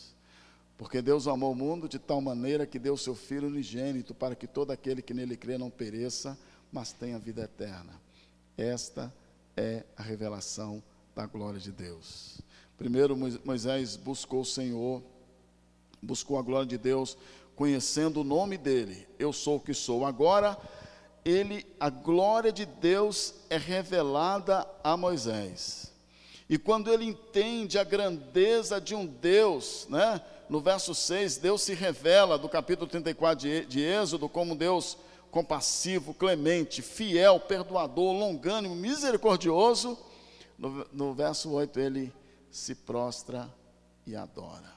Porque 0.77 1.01
Deus 1.01 1.27
amou 1.27 1.51
o 1.51 1.55
mundo 1.55 1.89
de 1.89 1.97
tal 1.97 2.21
maneira 2.21 2.67
que 2.67 2.77
deu 2.77 2.95
seu 2.95 3.15
Filho 3.15 3.47
unigênito 3.47 4.13
para 4.13 4.35
que 4.35 4.45
todo 4.45 4.71
aquele 4.71 5.01
que 5.01 5.13
nele 5.13 5.35
crê 5.35 5.57
não 5.57 5.69
pereça, 5.69 6.37
mas 6.71 6.91
tenha 6.91 7.17
vida 7.17 7.43
eterna. 7.43 7.99
Esta 8.55 9.11
é 9.55 9.83
a 9.95 10.03
revelação 10.03 10.83
da 11.15 11.25
glória 11.25 11.59
de 11.59 11.71
Deus. 11.71 12.41
Primeiro 12.77 13.17
Moisés 13.43 13.95
buscou 13.95 14.41
o 14.41 14.45
Senhor, 14.45 15.01
buscou 16.01 16.37
a 16.37 16.43
glória 16.43 16.67
de 16.67 16.77
Deus, 16.77 17.17
conhecendo 17.55 18.21
o 18.21 18.23
nome 18.23 18.55
dele. 18.55 19.07
Eu 19.17 19.33
sou 19.33 19.55
o 19.57 19.59
que 19.59 19.73
sou. 19.73 20.05
Agora 20.05 20.55
ele, 21.25 21.65
a 21.79 21.89
glória 21.89 22.51
de 22.51 22.65
Deus 22.65 23.33
é 23.49 23.57
revelada 23.57 24.67
a 24.83 24.95
Moisés. 24.95 25.91
E 26.47 26.57
quando 26.57 26.93
ele 26.93 27.03
entende 27.03 27.79
a 27.79 27.83
grandeza 27.83 28.79
de 28.79 28.95
um 28.95 29.05
Deus, 29.05 29.87
né? 29.89 30.21
No 30.49 30.61
verso 30.61 30.95
6, 30.95 31.37
Deus 31.37 31.61
se 31.61 31.73
revela, 31.73 32.37
do 32.37 32.47
capítulo 32.47 32.89
34 32.89 33.39
de, 33.39 33.65
de 33.65 33.81
Êxodo, 33.81 34.29
como 34.29 34.55
Deus 34.55 34.97
compassivo, 35.29 36.13
clemente, 36.13 36.81
fiel, 36.81 37.39
perdoador, 37.39 38.13
longânimo, 38.13 38.75
misericordioso, 38.75 39.97
no, 40.57 40.87
no 40.91 41.13
verso 41.13 41.51
8 41.51 41.79
ele 41.79 42.13
se 42.49 42.73
prostra 42.73 43.53
e 44.05 44.15
adora. 44.15 44.73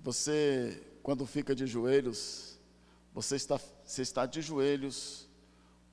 Você, 0.00 0.82
quando 1.02 1.26
fica 1.26 1.54
de 1.54 1.66
joelhos, 1.66 2.58
você 3.12 3.36
está, 3.36 3.58
você 3.84 4.02
está 4.02 4.24
de 4.24 4.40
joelhos 4.40 5.28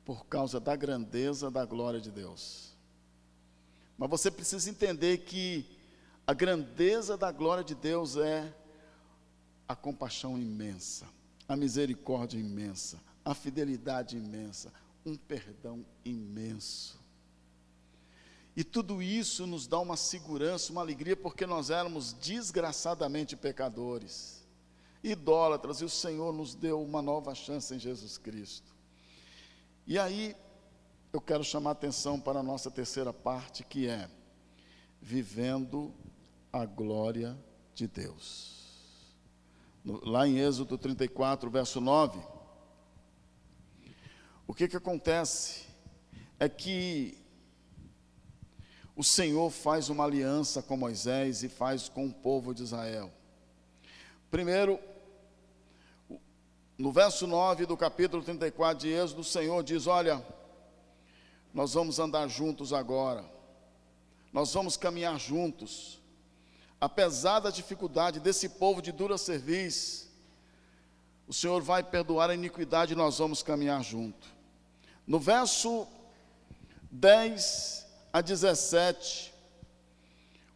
por 0.05 0.25
causa 0.25 0.60
da 0.60 0.75
grandeza 0.75 1.50
da 1.50 1.65
glória 1.65 2.00
de 2.00 2.12
Deus. 2.12 2.75
Mas 3.98 4.10
você 4.10 4.29
precisa 4.29 4.70
entender 4.70 5.20
que 5.20 5.80
a 6.31 6.33
grandeza 6.33 7.17
da 7.17 7.29
glória 7.29 7.61
de 7.61 7.75
Deus 7.75 8.15
é 8.15 8.55
a 9.67 9.75
compaixão 9.75 10.39
imensa, 10.39 11.05
a 11.45 11.57
misericórdia 11.57 12.39
imensa, 12.39 13.01
a 13.25 13.35
fidelidade 13.35 14.15
imensa, 14.15 14.71
um 15.05 15.17
perdão 15.17 15.85
imenso. 16.05 16.97
E 18.55 18.63
tudo 18.63 19.01
isso 19.01 19.45
nos 19.45 19.67
dá 19.67 19.77
uma 19.77 19.97
segurança, 19.97 20.71
uma 20.71 20.79
alegria, 20.79 21.17
porque 21.17 21.45
nós 21.45 21.69
éramos 21.69 22.13
desgraçadamente 22.13 23.35
pecadores, 23.35 24.41
idólatras, 25.03 25.81
e 25.81 25.83
o 25.83 25.89
Senhor 25.89 26.31
nos 26.31 26.55
deu 26.55 26.81
uma 26.81 27.01
nova 27.01 27.35
chance 27.35 27.75
em 27.75 27.79
Jesus 27.79 28.17
Cristo. 28.17 28.73
E 29.85 30.00
aí, 30.00 30.33
eu 31.11 31.19
quero 31.19 31.43
chamar 31.43 31.71
a 31.71 31.73
atenção 31.73 32.17
para 32.17 32.39
a 32.39 32.43
nossa 32.43 32.71
terceira 32.71 33.11
parte, 33.11 33.65
que 33.65 33.85
é 33.85 34.09
vivendo 35.01 35.93
a 36.51 36.65
glória 36.65 37.38
de 37.74 37.88
Deus. 37.88 38.51
lá 39.84 40.27
em 40.27 40.38
Êxodo 40.38 40.77
34, 40.77 41.50
verso 41.50 41.81
9, 41.81 42.20
o 44.46 44.53
que 44.53 44.67
que 44.67 44.77
acontece? 44.77 45.65
É 46.38 46.50
que 46.50 47.17
o 48.96 49.03
Senhor 49.03 49.50
faz 49.50 49.89
uma 49.89 50.03
aliança 50.03 50.62
com 50.62 50.75
Moisés 50.75 51.41
e 51.41 51.50
faz 51.50 51.88
com 51.88 52.05
o 52.05 52.13
povo 52.13 52.53
de 52.53 52.63
Israel. 52.63 53.12
Primeiro, 54.29 54.79
no 56.77 56.91
verso 56.91 57.25
9 57.27 57.65
do 57.65 57.77
capítulo 57.77 58.24
34 58.24 58.79
de 58.79 58.89
Êxodo, 58.89 59.22
o 59.22 59.24
Senhor 59.24 59.63
diz: 59.63 59.88
Olha, 59.88 60.24
nós 61.53 61.74
vamos 61.74 62.00
andar 62.00 62.27
juntos 62.27 62.74
agora, 62.74 63.24
nós 64.34 64.53
vamos 64.53 64.75
caminhar 64.75 65.20
juntos, 65.20 66.00
apesar 66.81 67.39
da 67.39 67.51
dificuldade 67.51 68.19
desse 68.19 68.50
povo 68.50 68.81
de 68.81 68.91
dura 68.91 69.15
serviço, 69.15 70.09
o 71.27 71.33
Senhor 71.33 71.61
vai 71.61 71.83
perdoar 71.83 72.31
a 72.31 72.33
iniquidade 72.33 72.93
e 72.93 72.95
nós 72.95 73.19
vamos 73.19 73.43
caminhar 73.43 73.83
junto. 73.83 74.27
No 75.05 75.19
verso 75.19 75.88
10 76.89 77.85
a 78.11 78.19
17, 78.19 79.31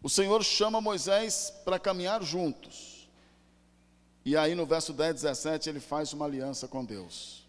o 0.02 0.10
Senhor 0.10 0.44
chama 0.44 0.82
Moisés 0.82 1.54
para 1.64 1.78
caminhar 1.78 2.24
juntos. 2.24 3.08
E 4.26 4.36
aí 4.36 4.56
no 4.56 4.66
verso 4.66 4.92
10 4.92 5.12
e 5.12 5.14
17 5.14 5.70
ele 5.70 5.80
faz 5.80 6.12
uma 6.12 6.26
aliança 6.26 6.68
com 6.68 6.84
Deus. 6.84 7.46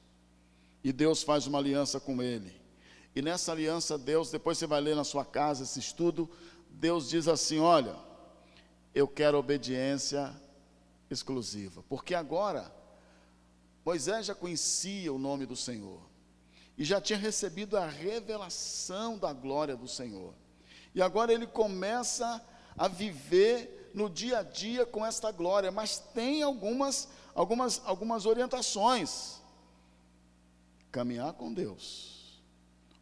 E 0.85 0.93
Deus 0.93 1.23
faz 1.23 1.47
uma 1.47 1.59
aliança 1.59 1.99
com 1.99 2.23
ele. 2.23 2.55
E 3.15 3.23
nessa 3.23 3.51
aliança, 3.51 3.97
Deus, 3.97 4.31
depois 4.31 4.59
você 4.59 4.67
vai 4.67 4.81
ler 4.83 4.95
na 4.95 5.03
sua 5.03 5.25
casa 5.25 5.65
esse 5.65 5.81
estudo, 5.81 6.31
Deus 6.71 7.09
diz 7.09 7.27
assim: 7.27 7.59
Olha, 7.59 7.97
eu 8.97 9.07
quero 9.07 9.37
obediência 9.37 10.35
exclusiva. 11.11 11.85
Porque 11.87 12.15
agora, 12.15 12.75
Moisés 13.85 14.25
já 14.25 14.35
conhecia 14.35 15.13
o 15.13 15.19
nome 15.19 15.45
do 15.45 15.55
Senhor 15.55 16.01
e 16.79 16.83
já 16.83 16.99
tinha 16.99 17.19
recebido 17.19 17.77
a 17.77 17.87
revelação 17.87 19.19
da 19.19 19.35
glória 19.35 19.77
do 19.77 19.87
Senhor. 19.87 20.33
E 20.95 21.03
agora 21.03 21.31
ele 21.31 21.47
começa 21.47 22.43
a 22.75 22.89
viver 22.89 23.91
no 23.93 24.09
dia 24.09 24.39
a 24.39 24.43
dia 24.43 24.87
com 24.87 25.05
esta 25.05 25.31
glória, 25.31 25.71
mas 25.71 25.99
tem 25.99 26.43
algumas 26.43 27.07
algumas 27.35 27.83
algumas 27.85 28.25
orientações. 28.25 29.43
Caminhar 30.91 31.35
com 31.35 31.53
Deus. 31.53 32.41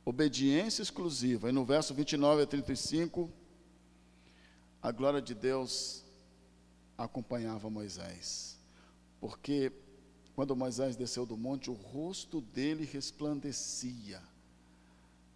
Obediência 0.05 0.83
exclusiva. 0.83 1.51
E 1.51 1.53
no 1.53 1.65
verso 1.65 1.95
29 1.95 2.43
a 2.43 2.47
35, 2.49 3.31
a 4.85 4.93
glória 4.93 5.23
de 5.23 5.35
Deus 5.35 6.05
acompanhava 6.99 7.71
Moisés. 7.71 8.59
Porque 9.19 9.73
quando 10.35 10.55
Moisés 10.55 10.95
desceu 10.95 11.25
do 11.25 11.39
monte, 11.39 11.71
o 11.71 11.73
rosto 11.73 12.43
dele 12.43 12.85
resplandecia. 12.85 14.21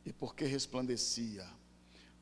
E 0.04 0.12
por 0.12 0.34
que 0.34 0.44
resplandecia? 0.44 1.48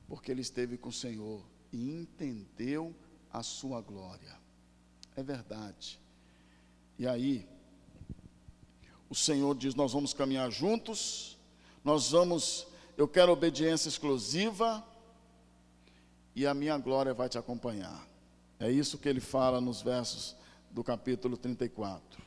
Porque 0.06 0.30
ele 0.30 0.40
esteve 0.40 0.78
com 0.78 0.90
o 0.90 0.92
Senhor 0.92 1.44
e 1.72 1.90
entendeu 1.90 2.94
a 3.32 3.42
sua 3.42 3.80
glória. 3.80 4.38
É 5.16 5.22
verdade. 5.24 5.98
E 6.96 7.08
aí, 7.08 7.44
o 9.10 9.16
Senhor 9.16 9.56
diz: 9.56 9.74
Nós 9.74 9.92
vamos 9.92 10.14
caminhar 10.14 10.48
juntos, 10.52 11.36
nós 11.82 12.12
vamos, 12.12 12.68
eu 12.96 13.08
quero 13.08 13.32
obediência 13.32 13.88
exclusiva, 13.88 14.86
e 16.36 16.46
a 16.46 16.52
minha 16.52 16.76
glória 16.76 17.14
vai 17.14 17.30
te 17.30 17.38
acompanhar. 17.38 18.06
É 18.60 18.70
isso 18.70 18.98
que 18.98 19.08
ele 19.08 19.20
fala 19.20 19.58
nos 19.58 19.80
versos 19.80 20.36
do 20.70 20.84
capítulo 20.84 21.34
34. 21.34 22.22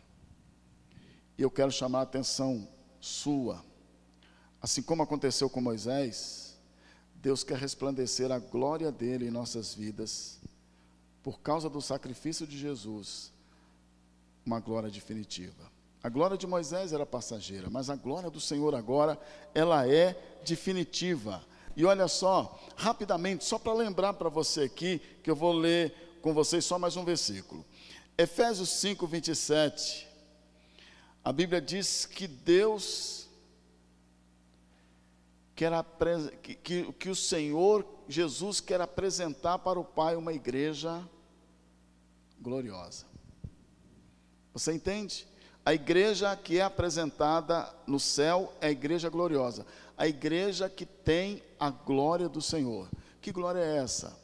E 1.37 1.41
eu 1.43 1.51
quero 1.51 1.71
chamar 1.71 1.99
a 1.99 2.01
atenção 2.01 2.67
sua. 2.99 3.63
Assim 4.59 4.81
como 4.81 5.03
aconteceu 5.03 5.47
com 5.47 5.61
Moisés, 5.61 6.57
Deus 7.17 7.43
quer 7.43 7.59
resplandecer 7.59 8.31
a 8.31 8.39
glória 8.39 8.91
dele 8.91 9.27
em 9.27 9.31
nossas 9.31 9.75
vidas, 9.75 10.39
por 11.21 11.39
causa 11.39 11.69
do 11.69 11.79
sacrifício 11.79 12.47
de 12.47 12.57
Jesus, 12.57 13.31
uma 14.43 14.59
glória 14.59 14.89
definitiva. 14.89 15.71
A 16.01 16.09
glória 16.09 16.35
de 16.35 16.47
Moisés 16.47 16.93
era 16.93 17.05
passageira, 17.05 17.69
mas 17.69 17.91
a 17.91 17.95
glória 17.95 18.31
do 18.31 18.39
Senhor 18.39 18.73
agora, 18.73 19.19
ela 19.53 19.87
é 19.87 20.19
definitiva. 20.43 21.45
E 21.75 21.85
olha 21.85 22.07
só, 22.07 22.59
rapidamente, 22.75 23.45
só 23.45 23.57
para 23.57 23.73
lembrar 23.73 24.13
para 24.13 24.29
você 24.29 24.63
aqui, 24.63 24.99
que 25.23 25.29
eu 25.29 25.35
vou 25.35 25.53
ler 25.53 26.17
com 26.21 26.33
vocês 26.33 26.65
só 26.65 26.77
mais 26.77 26.95
um 26.97 27.05
versículo. 27.05 27.65
Efésios 28.17 28.69
5, 28.69 29.07
27. 29.07 30.07
A 31.23 31.31
Bíblia 31.31 31.61
diz 31.61 32.05
que 32.05 32.27
Deus 32.27 33.29
quer 35.55 35.71
que, 36.41 36.55
que, 36.55 36.93
que 36.93 37.09
o 37.09 37.15
Senhor 37.15 37.85
Jesus 38.07 38.59
quer 38.59 38.81
apresentar 38.81 39.59
para 39.59 39.79
o 39.79 39.83
Pai 39.83 40.15
uma 40.15 40.33
igreja 40.33 41.07
gloriosa. 42.41 43.05
Você 44.53 44.73
entende? 44.73 45.27
A 45.65 45.73
igreja 45.73 46.35
que 46.35 46.57
é 46.57 46.63
apresentada 46.63 47.71
no 47.85 47.99
céu 47.99 48.53
é 48.59 48.67
a 48.67 48.71
igreja 48.71 49.09
gloriosa, 49.09 49.65
a 49.99 50.07
igreja 50.07 50.69
que 50.69 50.85
tem 50.85 51.43
a 51.59 51.69
glória 51.69 52.29
do 52.29 52.41
Senhor. 52.41 52.89
Que 53.19 53.33
glória 53.33 53.59
é 53.59 53.79
essa? 53.79 54.17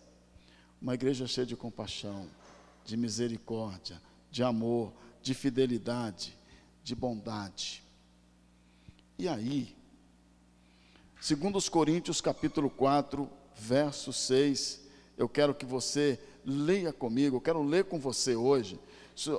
Uma 0.81 0.93
igreja 0.93 1.27
cheia 1.27 1.45
de 1.45 1.53
compaixão, 1.53 2.29
de 2.85 2.95
misericórdia, 2.95 4.01
de 4.31 4.41
amor, 4.41 4.93
de 5.21 5.33
fidelidade, 5.33 6.39
de 6.81 6.95
bondade. 6.95 7.83
E 9.19 9.27
aí, 9.27 9.75
segundo 11.19 11.57
os 11.57 11.67
Coríntios 11.67 12.21
capítulo 12.21 12.69
4, 12.69 13.29
verso 13.53 14.13
6, 14.13 14.79
eu 15.17 15.27
quero 15.27 15.53
que 15.53 15.65
você 15.65 16.17
leia 16.45 16.93
comigo, 16.93 17.35
eu 17.35 17.41
quero 17.41 17.61
ler 17.61 17.83
com 17.83 17.99
você 17.99 18.33
hoje. 18.33 18.79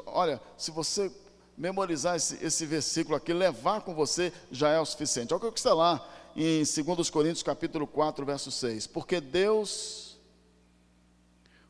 Olha, 0.05 0.39
se 0.59 0.71
você 0.71 1.11
memorizar 1.57 2.17
esse, 2.17 2.45
esse 2.45 2.67
versículo 2.67 3.17
aqui, 3.17 3.33
levar 3.33 3.81
com 3.81 3.95
você, 3.95 4.31
já 4.51 4.69
é 4.69 4.79
o 4.79 4.85
suficiente. 4.85 5.33
Olha 5.33 5.49
o 5.49 5.53
que 5.53 5.59
está 5.59 5.73
lá 5.73 6.07
em 6.37 6.63
2 6.63 7.09
Coríntios 7.09 7.43
capítulo 7.43 7.87
4, 7.87 8.25
verso 8.27 8.51
6. 8.51 8.87
Porque 8.87 9.21
Deus 9.21 10.07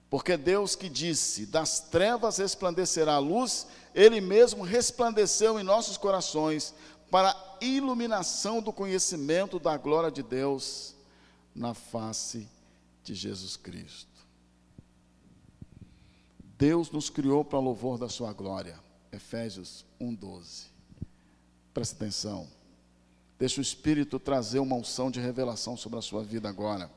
porque 0.08 0.36
Deus 0.36 0.76
que 0.76 0.88
disse: 0.88 1.46
Das 1.46 1.80
trevas 1.80 2.38
resplandecerá 2.38 3.14
a 3.14 3.18
luz, 3.18 3.66
Ele 3.94 4.20
mesmo 4.20 4.62
resplandeceu 4.62 5.58
em 5.58 5.62
nossos 5.62 5.96
corações 5.96 6.74
para 7.10 7.30
a 7.30 7.58
iluminação 7.60 8.60
do 8.60 8.72
conhecimento 8.72 9.58
da 9.58 9.76
glória 9.76 10.10
de 10.10 10.22
Deus 10.22 10.94
na 11.54 11.74
face 11.74 12.48
de 13.02 13.14
Jesus 13.14 13.56
Cristo. 13.56 14.16
Deus 16.58 16.90
nos 16.90 17.10
criou 17.10 17.44
para 17.44 17.58
louvor 17.58 17.98
da 17.98 18.08
Sua 18.08 18.32
glória. 18.32 18.78
Efésios 19.12 19.84
1,12. 20.00 20.66
Preste 21.72 21.94
atenção. 21.94 22.48
Deixa 23.38 23.60
o 23.60 23.62
Espírito 23.62 24.18
trazer 24.18 24.58
uma 24.58 24.76
unção 24.76 25.10
de 25.10 25.20
revelação 25.20 25.76
sobre 25.76 25.98
a 25.98 26.02
sua 26.02 26.22
vida 26.22 26.48
agora. 26.48 26.90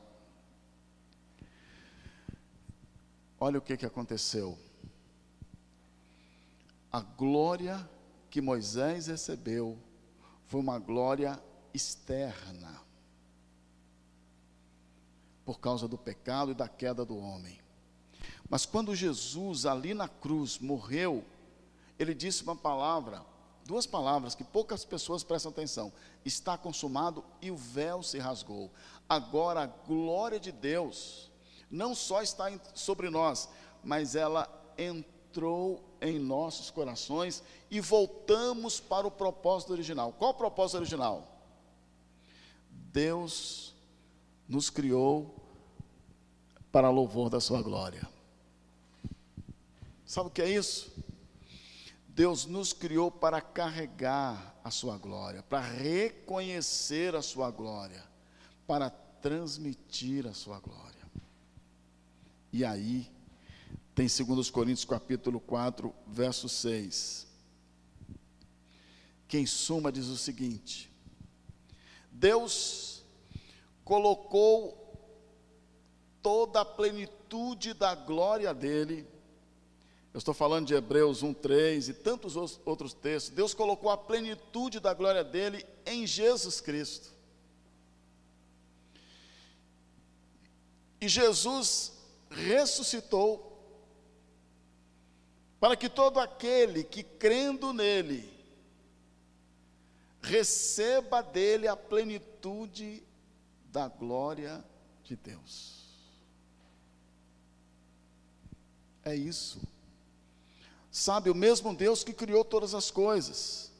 Olha 3.38 3.58
o 3.58 3.62
que, 3.62 3.76
que 3.76 3.86
aconteceu. 3.86 4.58
A 6.90 7.00
glória 7.00 7.88
que 8.28 8.40
Moisés 8.40 9.06
recebeu 9.06 9.78
foi 10.46 10.60
uma 10.60 10.78
glória 10.78 11.40
externa, 11.72 12.80
por 15.44 15.60
causa 15.60 15.86
do 15.86 15.96
pecado 15.96 16.50
e 16.50 16.54
da 16.54 16.68
queda 16.68 17.04
do 17.04 17.16
homem. 17.16 17.60
Mas 18.48 18.66
quando 18.66 18.94
Jesus, 18.94 19.64
ali 19.64 19.94
na 19.94 20.08
cruz, 20.08 20.58
morreu, 20.58 21.24
ele 21.98 22.14
disse 22.14 22.42
uma 22.42 22.56
palavra, 22.56 23.24
duas 23.70 23.86
palavras 23.86 24.34
que 24.34 24.42
poucas 24.42 24.84
pessoas 24.84 25.22
prestam 25.22 25.52
atenção: 25.52 25.92
está 26.24 26.58
consumado 26.58 27.24
e 27.40 27.52
o 27.52 27.56
véu 27.56 28.02
se 28.02 28.18
rasgou. 28.18 28.68
Agora 29.08 29.62
a 29.62 29.66
glória 29.66 30.40
de 30.40 30.50
Deus 30.50 31.30
não 31.70 31.94
só 31.94 32.20
está 32.20 32.50
sobre 32.74 33.08
nós, 33.08 33.48
mas 33.84 34.16
ela 34.16 34.48
entrou 34.76 35.80
em 36.00 36.18
nossos 36.18 36.68
corações 36.68 37.44
e 37.70 37.80
voltamos 37.80 38.80
para 38.80 39.06
o 39.06 39.10
propósito 39.10 39.72
original. 39.72 40.12
Qual 40.18 40.32
o 40.32 40.34
propósito 40.34 40.78
original? 40.78 41.24
Deus 42.70 43.72
nos 44.48 44.68
criou 44.68 45.32
para 46.72 46.90
louvor 46.90 47.30
da 47.30 47.40
sua 47.40 47.62
glória. 47.62 48.08
Sabe 50.04 50.26
o 50.26 50.32
que 50.32 50.42
é 50.42 50.48
isso? 50.48 50.90
Deus 52.20 52.44
nos 52.44 52.74
criou 52.74 53.10
para 53.10 53.40
carregar 53.40 54.54
a 54.62 54.70
sua 54.70 54.98
glória, 54.98 55.42
para 55.42 55.62
reconhecer 55.62 57.14
a 57.14 57.22
sua 57.22 57.50
glória, 57.50 58.04
para 58.66 58.90
transmitir 58.90 60.26
a 60.26 60.34
sua 60.34 60.60
glória. 60.60 61.10
E 62.52 62.62
aí, 62.62 63.10
tem 63.94 64.06
2 64.06 64.50
Coríntios 64.50 64.84
capítulo 64.84 65.40
4, 65.40 65.94
verso 66.08 66.46
6. 66.46 67.26
Que 69.26 69.38
em 69.38 69.46
suma 69.46 69.90
diz 69.90 70.08
o 70.08 70.18
seguinte: 70.18 70.92
Deus 72.12 73.02
colocou 73.82 74.76
toda 76.20 76.60
a 76.60 76.66
plenitude 76.66 77.72
da 77.72 77.94
glória 77.94 78.52
dele. 78.52 79.08
Eu 80.12 80.18
estou 80.18 80.34
falando 80.34 80.66
de 80.66 80.74
Hebreus 80.74 81.22
1:3 81.22 81.88
e 81.88 81.94
tantos 81.94 82.36
outros 82.64 82.92
textos. 82.92 83.32
Deus 83.32 83.54
colocou 83.54 83.90
a 83.90 83.96
plenitude 83.96 84.80
da 84.80 84.92
glória 84.92 85.22
dele 85.22 85.64
em 85.86 86.06
Jesus 86.06 86.60
Cristo. 86.60 87.10
E 91.00 91.08
Jesus 91.08 91.92
ressuscitou 92.28 93.46
para 95.60 95.76
que 95.76 95.88
todo 95.88 96.18
aquele 96.18 96.82
que 96.82 97.02
crendo 97.02 97.72
nele 97.72 98.28
receba 100.20 101.22
dele 101.22 101.68
a 101.68 101.76
plenitude 101.76 103.02
da 103.66 103.88
glória 103.88 104.62
de 105.04 105.16
Deus. 105.16 105.80
É 109.04 109.14
isso. 109.14 109.60
Sabe, 110.90 111.30
o 111.30 111.34
mesmo 111.34 111.74
Deus 111.74 112.02
que 112.02 112.12
criou 112.12 112.44
todas 112.44 112.74
as 112.74 112.90
coisas, 112.90 113.70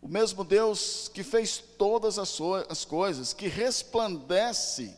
o 0.00 0.06
mesmo 0.06 0.44
Deus 0.44 1.10
que 1.12 1.24
fez 1.24 1.58
todas 1.58 2.18
as, 2.18 2.38
as 2.68 2.84
coisas, 2.84 3.32
que 3.32 3.48
resplandece, 3.48 4.96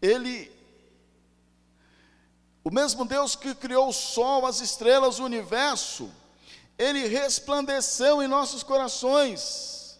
Ele, 0.00 0.52
o 2.62 2.70
mesmo 2.70 3.04
Deus 3.04 3.34
que 3.34 3.52
criou 3.56 3.88
o 3.88 3.92
sol, 3.92 4.46
as 4.46 4.60
estrelas, 4.60 5.18
o 5.18 5.24
universo, 5.24 6.12
Ele 6.78 7.08
resplandeceu 7.08 8.22
em 8.22 8.28
nossos 8.28 8.62
corações. 8.62 9.98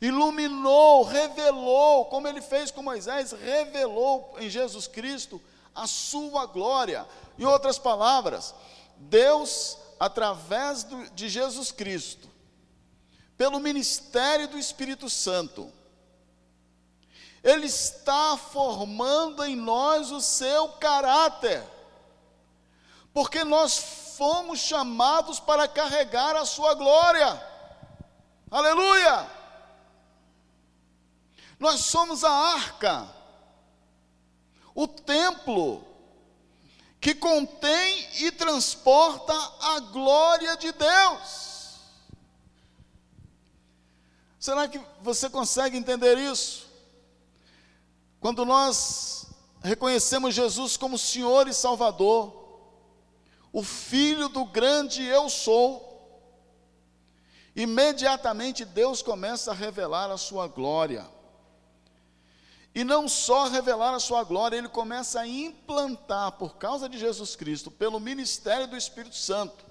Iluminou, 0.00 1.04
revelou, 1.04 2.06
como 2.06 2.28
ele 2.28 2.40
fez 2.40 2.70
com 2.70 2.82
Moisés, 2.82 3.32
revelou 3.32 4.36
em 4.38 4.48
Jesus 4.48 4.86
Cristo 4.86 5.42
a 5.82 5.86
sua 5.86 6.46
glória. 6.46 7.06
Em 7.38 7.44
outras 7.44 7.78
palavras, 7.78 8.54
Deus, 8.96 9.78
através 9.98 10.82
do, 10.84 11.10
de 11.10 11.28
Jesus 11.28 11.70
Cristo, 11.70 12.28
pelo 13.36 13.60
ministério 13.60 14.48
do 14.48 14.58
Espírito 14.58 15.08
Santo, 15.08 15.72
Ele 17.42 17.66
está 17.66 18.36
formando 18.36 19.44
em 19.44 19.54
nós 19.54 20.10
o 20.10 20.20
seu 20.20 20.68
caráter, 20.70 21.64
porque 23.14 23.44
nós 23.44 23.78
fomos 24.16 24.58
chamados 24.58 25.38
para 25.38 25.68
carregar 25.68 26.34
a 26.34 26.44
sua 26.44 26.74
glória. 26.74 27.40
Aleluia! 28.50 29.30
Nós 31.58 31.80
somos 31.80 32.22
a 32.24 32.30
arca, 32.30 33.08
o 34.80 34.86
templo 34.86 35.84
que 37.00 37.12
contém 37.12 38.08
e 38.20 38.30
transporta 38.30 39.34
a 39.60 39.80
glória 39.80 40.56
de 40.56 40.70
Deus. 40.70 41.80
Será 44.38 44.68
que 44.68 44.80
você 45.02 45.28
consegue 45.28 45.76
entender 45.76 46.16
isso? 46.16 46.68
Quando 48.20 48.44
nós 48.44 49.26
reconhecemos 49.64 50.32
Jesus 50.32 50.76
como 50.76 50.96
Senhor 50.96 51.48
e 51.48 51.52
Salvador, 51.52 52.32
o 53.52 53.64
Filho 53.64 54.28
do 54.28 54.44
grande 54.44 55.04
Eu 55.04 55.28
Sou, 55.28 56.22
imediatamente 57.56 58.64
Deus 58.64 59.02
começa 59.02 59.50
a 59.50 59.54
revelar 59.54 60.08
a 60.08 60.16
sua 60.16 60.46
glória. 60.46 61.17
E 62.78 62.84
não 62.84 63.08
só 63.08 63.48
revelar 63.48 63.92
a 63.92 63.98
sua 63.98 64.22
glória, 64.22 64.56
ele 64.56 64.68
começa 64.68 65.18
a 65.18 65.26
implantar, 65.26 66.30
por 66.38 66.58
causa 66.58 66.88
de 66.88 66.96
Jesus 66.96 67.34
Cristo, 67.34 67.72
pelo 67.72 67.98
ministério 67.98 68.68
do 68.68 68.76
Espírito 68.76 69.16
Santo. 69.16 69.64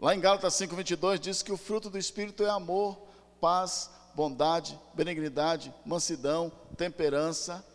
Lá 0.00 0.14
em 0.14 0.20
Gálatas 0.20 0.54
5:22 0.54 1.18
diz 1.18 1.42
que 1.42 1.50
o 1.50 1.56
fruto 1.56 1.90
do 1.90 1.98
Espírito 1.98 2.44
é 2.44 2.50
amor, 2.50 2.96
paz, 3.40 3.90
bondade, 4.14 4.78
benignidade, 4.94 5.74
mansidão, 5.84 6.52
temperança, 6.76 7.66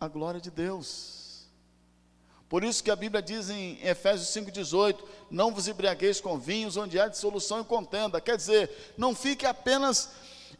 a 0.00 0.08
glória 0.08 0.40
de 0.40 0.50
Deus. 0.50 1.46
Por 2.48 2.64
isso 2.64 2.82
que 2.82 2.90
a 2.90 2.96
Bíblia 2.96 3.20
diz 3.20 3.50
em 3.50 3.78
Efésios 3.86 4.30
5,18: 4.30 4.96
Não 5.30 5.52
vos 5.52 5.68
embriagueis 5.68 6.22
com 6.22 6.38
vinhos, 6.38 6.78
onde 6.78 6.98
há 6.98 7.06
dissolução 7.06 7.60
e 7.60 7.64
contenda. 7.64 8.18
Quer 8.18 8.38
dizer, 8.38 8.94
não 8.96 9.14
fique 9.14 9.44
apenas 9.44 10.08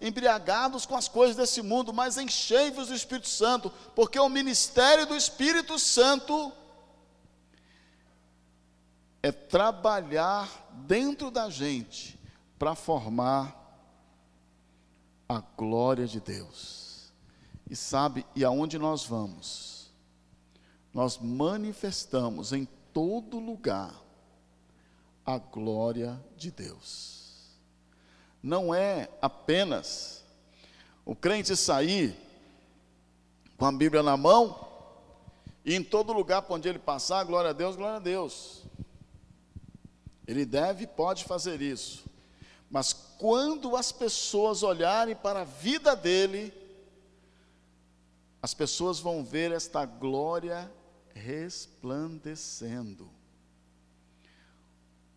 embriagados 0.01 0.85
com 0.85 0.97
as 0.97 1.09
coisas 1.09 1.37
desse 1.37 1.63
mundo, 1.63 1.93
mas 1.93 2.19
enchei-vos 2.19 2.89
do 2.89 2.95
Espírito 2.95 3.29
Santo, 3.29 3.71
porque 3.95 4.19
o 4.19 4.29
ministério 4.29 5.07
do 5.07 5.17
Espírito 5.17 5.79
Santo 5.79 6.53
é 9.23 9.33
trabalhar 9.33 10.49
dentro 10.87 11.31
da 11.31 11.49
gente 11.49 12.19
para 12.59 12.75
formar 12.75 13.65
a 15.29 15.41
glória 15.41 16.07
de 16.07 16.21
Deus. 16.21 17.13
E 17.69 17.75
sabe, 17.75 18.25
e 18.35 18.45
aonde 18.45 18.79
nós 18.79 19.05
vamos? 19.05 19.91
Nós 20.93 21.19
manifestamos 21.19 22.53
em 22.53 22.67
todo 22.93 23.39
lugar 23.39 23.93
a 25.25 25.39
glória 25.39 26.23
de 26.37 26.51
Deus 26.51 27.26
não 28.47 28.73
é 28.73 29.09
apenas 29.21 30.25
o 31.05 31.17
crente 31.17 31.57
sair 31.57 32.17
com 33.57 33.67
a 33.67 33.73
Bíblia 33.73 34.05
na 34.05 34.17
mão 34.17 34.69
e 35.65 35.75
em 35.75 35.83
todo 35.83 36.13
lugar 36.13 36.43
para 36.43 36.55
onde 36.55 36.69
ele 36.69 36.79
passar, 36.79 37.25
glória 37.25 37.51
a 37.51 37.53
Deus, 37.53 37.75
glória 37.75 37.97
a 37.97 38.01
Deus. 38.01 38.63
Ele 40.29 40.45
deve 40.45 40.85
e 40.85 40.87
pode 40.87 41.25
fazer 41.25 41.61
isso. 41.61 42.05
Mas 42.71 42.93
quando 42.93 43.77
as 43.77 43.91
pessoas 43.91 44.63
olharem 44.63 45.17
para 45.17 45.41
a 45.41 45.45
vida 45.45 45.97
dele, 45.97 46.55
as 48.41 48.55
pessoas 48.55 49.01
vão 49.01 49.25
ver 49.25 49.51
esta 49.51 49.85
glória 49.85 50.71
resplandecendo. 51.13 53.11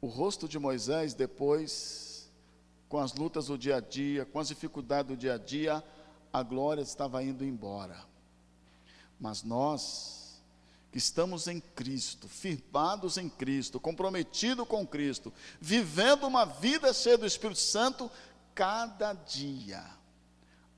O 0.01 0.07
rosto 0.07 0.47
de 0.47 0.57
Moisés 0.57 1.13
depois 1.13 2.08
com 2.89 2.97
as 2.97 3.13
lutas 3.13 3.45
do 3.45 3.57
dia 3.57 3.77
a 3.77 3.79
dia, 3.79 4.25
com 4.25 4.39
as 4.39 4.47
dificuldades 4.47 5.11
do 5.11 5.15
dia 5.15 5.35
a 5.35 5.37
dia, 5.37 5.83
a 6.33 6.41
glória 6.41 6.81
estava 6.81 7.23
indo 7.23 7.45
embora. 7.45 8.03
Mas 9.19 9.43
nós, 9.43 10.41
que 10.91 10.97
estamos 10.97 11.47
em 11.47 11.59
Cristo, 11.59 12.27
firmados 12.27 13.17
em 13.17 13.29
Cristo, 13.29 13.79
comprometidos 13.79 14.67
com 14.67 14.85
Cristo, 14.87 15.31
vivendo 15.61 16.25
uma 16.25 16.45
vida 16.45 16.91
cheia 16.91 17.17
do 17.17 17.27
Espírito 17.27 17.59
Santo, 17.59 18.09
cada 18.55 19.13
dia 19.13 19.85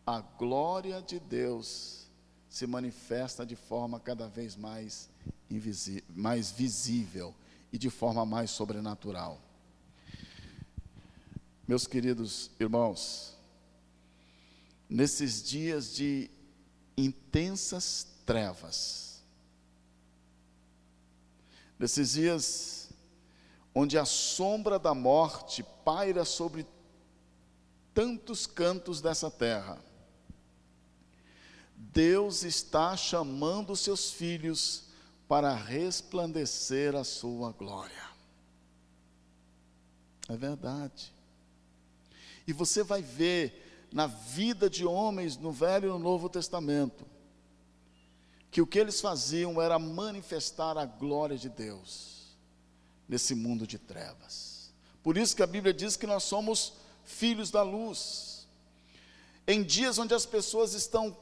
a 0.05 0.19
glória 0.19 1.01
de 1.01 1.17
Deus 1.17 2.07
se 2.49 2.67
manifesta 2.67 3.45
de 3.45 3.55
forma 3.55 3.99
cada 3.99 4.27
vez 4.27 4.55
mais 4.57 5.09
mais 6.13 6.51
visível 6.51 7.33
e 7.71 7.77
de 7.77 7.89
forma 7.89 8.25
mais 8.25 8.51
sobrenatural. 8.51 9.39
Meus 11.67 11.87
queridos 11.87 12.51
irmãos, 12.59 13.37
nesses 14.89 15.43
dias 15.43 15.95
de 15.95 16.29
intensas 16.97 18.07
trevas, 18.25 19.23
nesses 21.79 22.13
dias 22.13 22.89
onde 23.73 23.97
a 23.97 24.05
sombra 24.05 24.77
da 24.77 24.93
morte 24.93 25.63
paira 25.85 26.25
sobre 26.25 26.65
tantos 27.93 28.45
cantos 28.45 29.01
dessa 29.01 29.31
terra, 29.31 29.81
Deus 31.75 32.43
está 32.43 32.95
chamando 32.95 33.75
seus 33.75 34.11
filhos 34.11 34.85
para 35.27 35.53
resplandecer 35.53 36.95
a 36.95 37.03
sua 37.03 37.51
glória. 37.51 38.09
É 40.27 40.35
verdade. 40.35 41.13
E 42.51 42.53
você 42.53 42.83
vai 42.83 43.01
ver 43.01 43.87
na 43.93 44.07
vida 44.07 44.69
de 44.69 44.85
homens 44.85 45.37
no 45.37 45.53
Velho 45.53 45.87
e 45.87 45.89
no 45.89 45.97
Novo 45.97 46.27
Testamento 46.27 47.05
que 48.51 48.61
o 48.61 48.67
que 48.67 48.77
eles 48.77 48.99
faziam 48.99 49.61
era 49.61 49.79
manifestar 49.79 50.77
a 50.77 50.85
glória 50.85 51.37
de 51.37 51.47
Deus 51.47 52.35
nesse 53.07 53.33
mundo 53.33 53.65
de 53.65 53.79
trevas. 53.79 54.73
Por 55.01 55.17
isso 55.17 55.33
que 55.33 55.41
a 55.41 55.47
Bíblia 55.47 55.73
diz 55.73 55.95
que 55.95 56.05
nós 56.05 56.23
somos 56.23 56.73
filhos 57.05 57.51
da 57.51 57.63
luz. 57.63 58.45
Em 59.47 59.63
dias 59.63 59.97
onde 59.97 60.13
as 60.13 60.25
pessoas 60.25 60.73
estão 60.73 61.15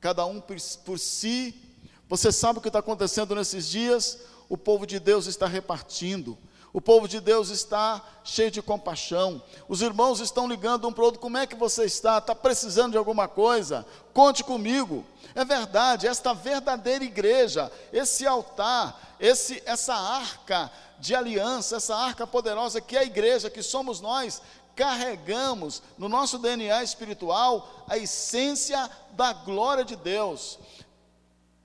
cada 0.00 0.24
um 0.26 0.40
por, 0.40 0.56
por 0.84 1.00
si. 1.00 1.60
Você 2.08 2.30
sabe 2.30 2.60
o 2.60 2.62
que 2.62 2.68
está 2.68 2.78
acontecendo 2.78 3.34
nesses 3.34 3.66
dias? 3.66 4.20
O 4.48 4.56
povo 4.56 4.86
de 4.86 5.00
Deus 5.00 5.26
está 5.26 5.48
repartindo. 5.48 6.38
O 6.72 6.80
povo 6.80 7.08
de 7.08 7.20
Deus 7.20 7.48
está 7.48 8.02
cheio 8.22 8.50
de 8.50 8.60
compaixão. 8.60 9.42
Os 9.68 9.80
irmãos 9.80 10.20
estão 10.20 10.46
ligando 10.46 10.86
um 10.86 10.92
para 10.92 11.02
o 11.02 11.06
outro. 11.06 11.20
Como 11.20 11.38
é 11.38 11.46
que 11.46 11.56
você 11.56 11.84
está? 11.84 12.18
Está 12.18 12.34
precisando 12.34 12.92
de 12.92 12.98
alguma 12.98 13.26
coisa? 13.26 13.86
Conte 14.12 14.44
comigo. 14.44 15.04
É 15.34 15.44
verdade, 15.44 16.06
esta 16.06 16.34
verdadeira 16.34 17.04
igreja, 17.04 17.70
esse 17.92 18.26
altar, 18.26 19.16
esse, 19.18 19.62
essa 19.64 19.94
arca 19.94 20.70
de 20.98 21.14
aliança, 21.14 21.76
essa 21.76 21.96
arca 21.96 22.26
poderosa 22.26 22.80
que 22.80 22.96
é 22.96 23.00
a 23.00 23.04
igreja, 23.04 23.50
que 23.50 23.62
somos 23.62 24.00
nós, 24.00 24.42
carregamos 24.74 25.82
no 25.96 26.08
nosso 26.08 26.38
DNA 26.38 26.82
espiritual 26.82 27.84
a 27.88 27.96
essência 27.96 28.90
da 29.12 29.32
glória 29.32 29.84
de 29.84 29.96
Deus. 29.96 30.58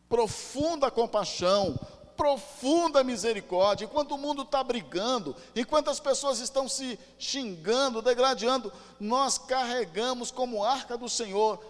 Profunda 0.07 0.89
compaixão, 0.89 1.79
profunda 2.15 3.03
misericórdia. 3.03 3.85
Enquanto 3.85 4.13
o 4.13 4.17
mundo 4.17 4.43
está 4.43 4.63
brigando, 4.63 5.35
enquanto 5.55 5.89
as 5.89 5.99
pessoas 5.99 6.39
estão 6.39 6.67
se 6.67 6.99
xingando, 7.17 8.01
degradando, 8.01 8.71
nós 8.99 9.37
carregamos 9.37 10.31
como 10.31 10.63
arca 10.63 10.97
do 10.97 11.09
Senhor 11.09 11.63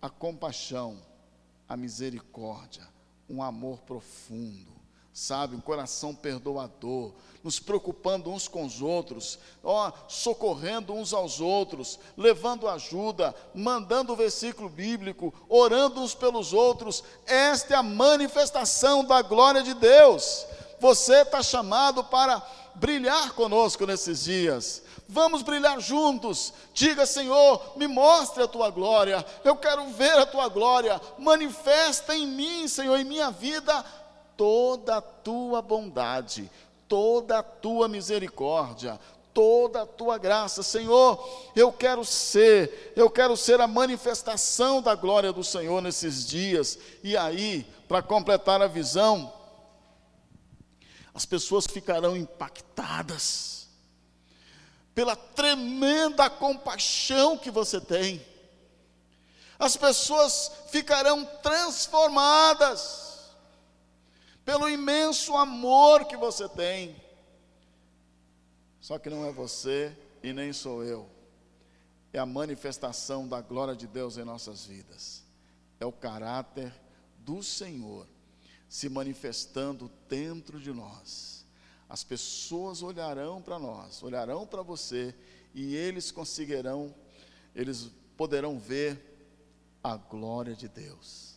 a 0.00 0.08
compaixão, 0.08 0.98
a 1.68 1.76
misericórdia, 1.76 2.86
um 3.28 3.42
amor 3.42 3.78
profundo 3.80 4.76
sabe, 5.16 5.56
um 5.56 5.60
coração 5.60 6.14
perdoador, 6.14 7.14
nos 7.46 7.60
preocupando 7.60 8.28
uns 8.28 8.48
com 8.48 8.64
os 8.64 8.82
outros, 8.82 9.38
ó, 9.62 9.92
socorrendo 10.08 10.92
uns 10.92 11.12
aos 11.12 11.40
outros, 11.40 11.96
levando 12.16 12.68
ajuda, 12.68 13.32
mandando 13.54 14.12
o 14.12 14.16
versículo 14.16 14.68
bíblico, 14.68 15.32
orando 15.48 16.00
uns 16.00 16.12
pelos 16.12 16.52
outros. 16.52 17.04
Esta 17.24 17.74
é 17.74 17.76
a 17.76 17.84
manifestação 17.84 19.04
da 19.04 19.22
glória 19.22 19.62
de 19.62 19.74
Deus. 19.74 20.44
Você 20.80 21.22
está 21.22 21.40
chamado 21.40 22.02
para 22.02 22.44
brilhar 22.74 23.32
conosco 23.34 23.86
nesses 23.86 24.24
dias. 24.24 24.82
Vamos 25.08 25.42
brilhar 25.42 25.78
juntos. 25.78 26.52
Diga, 26.74 27.06
Senhor, 27.06 27.62
me 27.76 27.86
mostre 27.86 28.42
a 28.42 28.48
tua 28.48 28.70
glória. 28.70 29.24
Eu 29.44 29.54
quero 29.54 29.86
ver 29.90 30.18
a 30.18 30.26
tua 30.26 30.48
glória. 30.48 31.00
Manifesta 31.16 32.12
em 32.12 32.26
mim, 32.26 32.66
Senhor, 32.66 32.98
em 32.98 33.04
minha 33.04 33.30
vida 33.30 33.84
toda 34.36 34.98
a 34.98 35.00
tua 35.00 35.62
bondade, 35.62 36.50
toda 36.88 37.38
a 37.38 37.42
tua 37.42 37.88
misericórdia, 37.88 38.98
toda 39.32 39.82
a 39.82 39.86
tua 39.86 40.16
graça. 40.16 40.62
Senhor, 40.62 41.22
eu 41.54 41.70
quero 41.72 42.04
ser, 42.04 42.92
eu 42.96 43.10
quero 43.10 43.36
ser 43.36 43.60
a 43.60 43.66
manifestação 43.66 44.80
da 44.80 44.94
glória 44.94 45.32
do 45.32 45.44
Senhor 45.44 45.82
nesses 45.82 46.26
dias. 46.26 46.78
E 47.02 47.16
aí, 47.16 47.66
para 47.86 48.02
completar 48.02 48.62
a 48.62 48.66
visão, 48.66 49.32
as 51.14 51.26
pessoas 51.26 51.66
ficarão 51.66 52.16
impactadas 52.16 53.68
pela 54.94 55.14
tremenda 55.14 56.30
compaixão 56.30 57.36
que 57.36 57.50
você 57.50 57.78
tem. 57.78 58.24
As 59.58 59.76
pessoas 59.76 60.50
ficarão 60.70 61.24
transformadas 61.42 63.05
pelo 64.46 64.68
imenso 64.68 65.36
amor 65.36 66.06
que 66.06 66.16
você 66.16 66.48
tem. 66.48 66.94
Só 68.80 68.96
que 68.96 69.10
não 69.10 69.26
é 69.26 69.32
você 69.32 69.94
e 70.22 70.32
nem 70.32 70.52
sou 70.52 70.84
eu. 70.84 71.10
É 72.12 72.20
a 72.20 72.24
manifestação 72.24 73.26
da 73.26 73.40
glória 73.40 73.74
de 73.74 73.88
Deus 73.88 74.16
em 74.16 74.24
nossas 74.24 74.64
vidas. 74.64 75.24
É 75.80 75.84
o 75.84 75.90
caráter 75.90 76.72
do 77.18 77.42
Senhor 77.42 78.06
se 78.68 78.88
manifestando 78.88 79.90
dentro 80.08 80.60
de 80.60 80.72
nós. 80.72 81.44
As 81.88 82.04
pessoas 82.04 82.82
olharão 82.82 83.42
para 83.42 83.58
nós, 83.58 84.00
olharão 84.00 84.46
para 84.46 84.62
você 84.62 85.12
e 85.52 85.74
eles 85.74 86.12
conseguirão, 86.12 86.94
eles 87.52 87.90
poderão 88.16 88.60
ver 88.60 89.18
a 89.82 89.96
glória 89.96 90.54
de 90.54 90.68
Deus. 90.68 91.35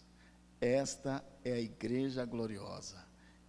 Esta 0.62 1.24
é 1.43 1.54
a 1.54 1.60
igreja 1.60 2.26
gloriosa. 2.26 3.06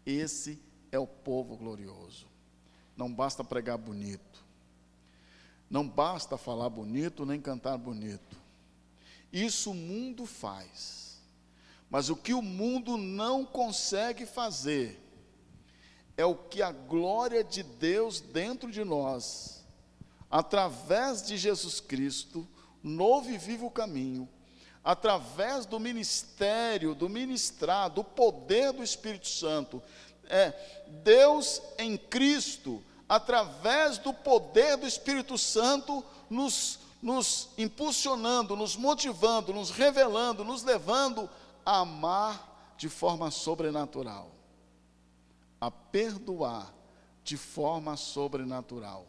Esse 0.07 0.61
é 0.92 0.99
o 0.99 1.07
povo 1.07 1.57
glorioso. 1.57 2.27
Não 2.96 3.12
basta 3.12 3.42
pregar 3.42 3.79
bonito. 3.79 4.44
Não 5.68 5.88
basta 5.88 6.37
falar 6.37 6.68
bonito 6.68 7.25
nem 7.25 7.40
cantar 7.40 7.79
bonito. 7.79 8.37
Isso 9.33 9.70
o 9.70 9.75
mundo 9.75 10.27
faz. 10.27 11.20
Mas 11.88 12.09
o 12.09 12.16
que 12.16 12.33
o 12.33 12.42
mundo 12.42 12.96
não 12.96 13.44
consegue 13.44 14.25
fazer 14.27 15.01
é 16.16 16.25
o 16.25 16.35
que 16.35 16.62
a 16.62 16.70
glória 16.70 17.42
de 17.42 17.62
Deus 17.62 18.20
dentro 18.20 18.70
de 18.70 18.85
nós, 18.85 19.64
através 20.31 21.23
de 21.23 21.37
Jesus 21.37 21.81
Cristo, 21.81 22.46
novo 22.83 23.31
e 23.31 23.38
vivo 23.38 23.70
caminho, 23.70 24.29
através 24.83 25.66
do 25.66 25.79
ministério, 25.79 26.95
do 26.95 27.09
ministrar, 27.09 27.90
do 27.90 28.03
poder 28.03 28.73
do 28.73 28.83
Espírito 28.83 29.29
Santo. 29.29 29.83
É, 30.25 30.53
Deus 31.03 31.61
em 31.79 31.97
Cristo, 31.97 32.83
através 33.09 33.99
do 33.99 34.12
poder 34.12 34.77
do 34.77 34.87
Espírito 34.87 35.37
Santo, 35.37 36.05
nos, 36.29 36.79
nos 37.03 37.51
impulsionando, 37.59 38.57
nos 38.57 38.77
motivando, 38.77 39.53
nos 39.53 39.71
revelando, 39.71 40.45
nos 40.45 40.62
levando 40.62 41.29
a 41.64 41.79
amar 41.79 42.75
de 42.79 42.88
forma 42.88 43.31
sobrenatural, 43.31 44.31
a 45.61 45.71
perdoar 45.71 46.73
de 47.23 47.37
forma 47.37 47.97
sobrenatural, 47.97 49.07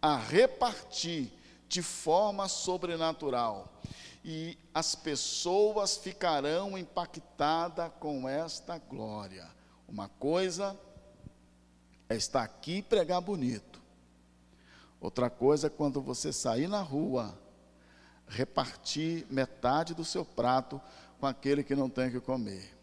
a 0.00 0.16
repartir 0.16 1.32
de 1.70 1.82
forma 1.82 2.48
sobrenatural 2.48 3.72
e 4.24 4.58
as 4.74 4.96
pessoas 4.96 5.96
ficarão 5.96 6.76
impactadas 6.76 7.92
com 8.00 8.28
esta 8.28 8.76
glória. 8.76 9.48
Uma 9.88 10.08
coisa 10.08 10.76
é 12.08 12.16
estar 12.16 12.42
aqui 12.42 12.78
e 12.78 12.82
pregar 12.82 13.20
bonito. 13.20 13.80
Outra 15.00 15.30
coisa 15.30 15.68
é 15.68 15.70
quando 15.70 16.02
você 16.02 16.32
sair 16.32 16.66
na 16.66 16.82
rua, 16.82 17.38
repartir 18.26 19.24
metade 19.30 19.94
do 19.94 20.04
seu 20.04 20.24
prato 20.24 20.80
com 21.20 21.26
aquele 21.26 21.62
que 21.62 21.76
não 21.76 21.88
tem 21.88 22.10
que 22.10 22.20
comer. 22.20 22.76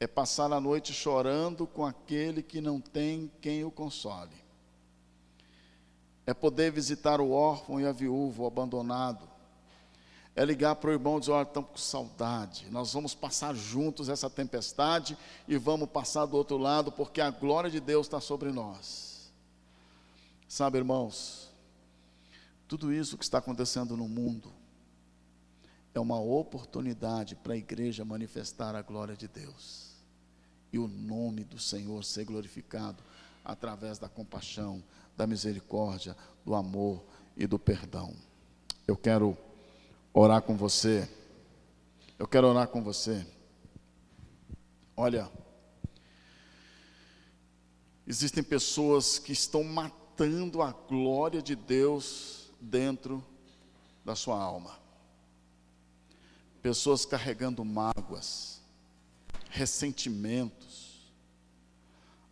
É 0.00 0.06
passar 0.06 0.50
a 0.50 0.60
noite 0.60 0.94
chorando 0.94 1.66
com 1.66 1.84
aquele 1.84 2.42
que 2.42 2.62
não 2.62 2.80
tem 2.80 3.30
quem 3.42 3.62
o 3.62 3.70
console. 3.70 4.43
É 6.26 6.32
poder 6.32 6.72
visitar 6.72 7.20
o 7.20 7.30
órfão 7.30 7.80
e 7.80 7.86
a 7.86 7.92
viúva, 7.92 8.42
o 8.42 8.46
abandonado 8.46 9.34
é 10.36 10.44
ligar 10.44 10.74
para 10.76 10.90
o 10.90 10.92
irmão 10.92 11.16
e 11.16 11.20
dizer: 11.20 11.32
olha, 11.32 11.46
estamos 11.46 11.70
com 11.70 11.76
saudade, 11.76 12.66
nós 12.70 12.92
vamos 12.92 13.14
passar 13.14 13.54
juntos 13.54 14.08
essa 14.08 14.28
tempestade 14.28 15.16
e 15.46 15.56
vamos 15.56 15.88
passar 15.88 16.26
do 16.26 16.36
outro 16.36 16.56
lado, 16.56 16.90
porque 16.90 17.20
a 17.20 17.30
glória 17.30 17.70
de 17.70 17.80
Deus 17.80 18.06
está 18.06 18.20
sobre 18.20 18.50
nós. 18.50 19.32
Sabe, 20.48 20.78
irmãos, 20.78 21.50
tudo 22.66 22.92
isso 22.92 23.16
que 23.16 23.24
está 23.24 23.38
acontecendo 23.38 23.96
no 23.96 24.08
mundo 24.08 24.52
é 25.94 26.00
uma 26.00 26.18
oportunidade 26.18 27.36
para 27.36 27.54
a 27.54 27.56
igreja 27.56 28.04
manifestar 28.04 28.74
a 28.74 28.82
glória 28.82 29.16
de 29.16 29.28
Deus. 29.28 29.94
e 30.72 30.78
o 30.78 30.88
nome 30.88 31.44
do 31.44 31.56
Senhor 31.56 32.02
ser 32.02 32.24
glorificado 32.24 33.00
através 33.44 33.96
da 33.96 34.08
compaixão, 34.08 34.82
da 35.16 35.26
misericórdia, 35.26 36.16
do 36.44 36.54
amor 36.54 37.04
e 37.36 37.46
do 37.46 37.58
perdão. 37.58 38.14
Eu 38.86 38.96
quero 38.96 39.36
orar 40.12 40.42
com 40.42 40.56
você. 40.56 41.08
Eu 42.18 42.28
quero 42.28 42.48
orar 42.48 42.68
com 42.68 42.82
você. 42.82 43.26
Olha, 44.96 45.30
existem 48.06 48.42
pessoas 48.42 49.18
que 49.18 49.32
estão 49.32 49.64
matando 49.64 50.62
a 50.62 50.70
glória 50.70 51.42
de 51.42 51.56
Deus 51.56 52.50
dentro 52.60 53.24
da 54.04 54.14
sua 54.14 54.40
alma. 54.40 54.78
Pessoas 56.62 57.04
carregando 57.04 57.64
mágoas, 57.64 58.60
ressentimentos. 59.50 60.83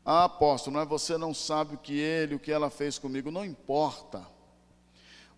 Ah, 0.05 0.25
apóstolo, 0.25 0.77
mas 0.77 0.89
você 0.89 1.17
não 1.17 1.33
sabe 1.33 1.77
o 1.77 1.79
que 1.79 1.99
ele, 1.99 2.35
o 2.35 2.39
que 2.39 2.51
ela 2.51 2.71
fez 2.71 2.99
comigo, 2.99 3.31
não 3.31 3.45
importa. 3.45 4.27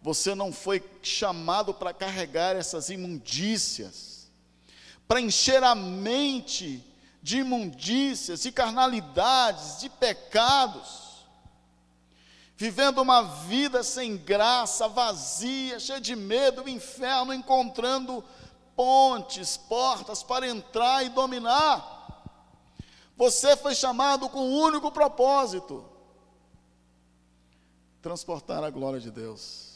Você 0.01 0.35
não 0.35 0.53
foi 0.53 0.83
chamado 1.03 1.75
para 1.75 1.93
carregar 1.93 2.57
essas 2.57 2.89
imundícias, 2.89 4.31
para 5.07 5.21
encher 5.21 5.63
a 5.63 5.75
mente 5.75 6.83
de 7.23 7.39
imundícias, 7.39 8.43
de 8.43 8.53
carnalidades, 8.53 9.81
de 9.81 9.89
pecados, 9.89 11.25
vivendo 12.57 13.01
uma 13.01 13.23
vida 13.23 13.83
sem 13.83 14.17
graça, 14.17 14.89
vazia, 14.89 15.81
cheia 15.81 16.01
de 16.01 16.15
medo, 16.15 16.69
inferno, 16.69 17.33
encontrando 17.33 18.25
pontes, 18.77 19.57
portas 19.57 20.23
para 20.23 20.49
entrar 20.49 21.05
e 21.05 21.09
dominar. 21.09 21.94
Você 23.17 23.57
foi 23.57 23.75
chamado 23.75 24.29
com 24.29 24.41
um 24.41 24.61
único 24.61 24.91
propósito: 24.91 25.85
transportar 28.03 28.65
a 28.65 28.71
glória 28.71 29.01
de 29.01 29.11
Deus. 29.11 29.73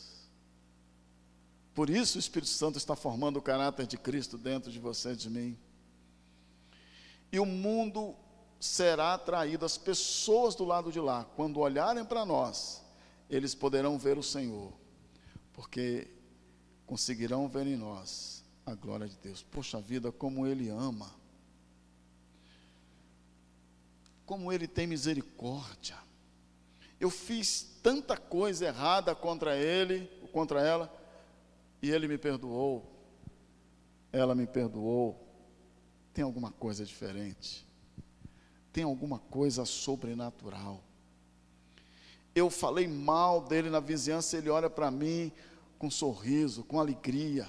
Por 1.75 1.89
isso 1.89 2.19
o 2.19 2.21
Espírito 2.21 2.51
Santo 2.51 2.77
está 2.77 2.97
formando 2.97 3.39
o 3.39 3.43
caráter 3.43 3.87
de 3.87 3.97
Cristo 3.97 4.37
dentro 4.37 4.71
de 4.71 4.81
você 4.81 5.13
e 5.13 5.17
de 5.17 5.31
mim. 5.31 5.57
E 7.31 7.39
o 7.39 7.47
mundo 7.47 8.17
será 8.59 9.15
atraído, 9.15 9.65
as 9.65 9.79
pessoas 9.79 10.55
do 10.55 10.65
lado 10.65 10.91
de 10.91 10.99
lá, 10.99 11.25
quando 11.37 11.61
olharem 11.61 12.05
para 12.05 12.25
nós, 12.25 12.83
eles 13.31 13.55
poderão 13.55 13.99
ver 13.99 14.19
o 14.19 14.23
Senhor, 14.23 14.73
porque 15.53 16.11
conseguirão 16.87 17.47
ver 17.49 17.67
em 17.67 17.77
nós 17.77 18.43
a 18.67 18.75
glória 18.75 19.07
de 19.07 19.17
Deus. 19.19 19.43
Poxa 19.43 19.81
vida, 19.81 20.11
como 20.11 20.47
Ele 20.47 20.69
ama, 20.69 21.09
como 24.29 24.53
Ele 24.53 24.69
tem 24.69 24.87
misericórdia. 24.87 25.97
Eu 27.01 27.09
fiz 27.09 27.79
tanta 27.83 28.15
coisa 28.15 28.67
errada 28.67 29.15
contra 29.15 29.57
Ele, 29.57 30.07
contra 30.31 30.61
ela, 30.61 30.95
e 31.81 31.91
ele 31.91 32.07
me 32.07 32.19
perdoou, 32.19 32.85
ela 34.13 34.35
me 34.35 34.47
perdoou. 34.47 35.19
Tem 36.13 36.23
alguma 36.23 36.51
coisa 36.51 36.85
diferente? 36.85 37.67
Tem 38.71 38.85
alguma 38.85 39.19
coisa 39.19 39.65
sobrenatural? 39.65 40.83
Eu 42.35 42.51
falei 42.51 42.87
mal 42.87 43.41
dele 43.41 43.71
na 43.71 43.81
vizinhança, 43.81 44.37
ele 44.37 44.51
olha 44.51 44.69
para 44.69 44.91
mim 44.91 45.33
com 45.79 45.91
sorriso, 45.91 46.63
com 46.65 46.79
alegria. 46.79 47.49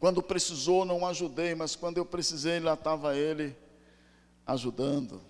Quando 0.00 0.22
precisou, 0.22 0.84
não 0.84 1.06
ajudei, 1.06 1.54
mas 1.54 1.76
quando 1.76 1.98
eu 1.98 2.04
precisei, 2.04 2.58
lá 2.58 2.74
estava 2.74 3.16
ele 3.16 3.56
ajudando. 4.48 5.20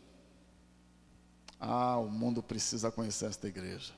Ah, 1.60 1.98
o 1.98 2.08
mundo 2.08 2.42
precisa 2.42 2.90
conhecer 2.90 3.26
esta 3.26 3.46
igreja 3.46 3.92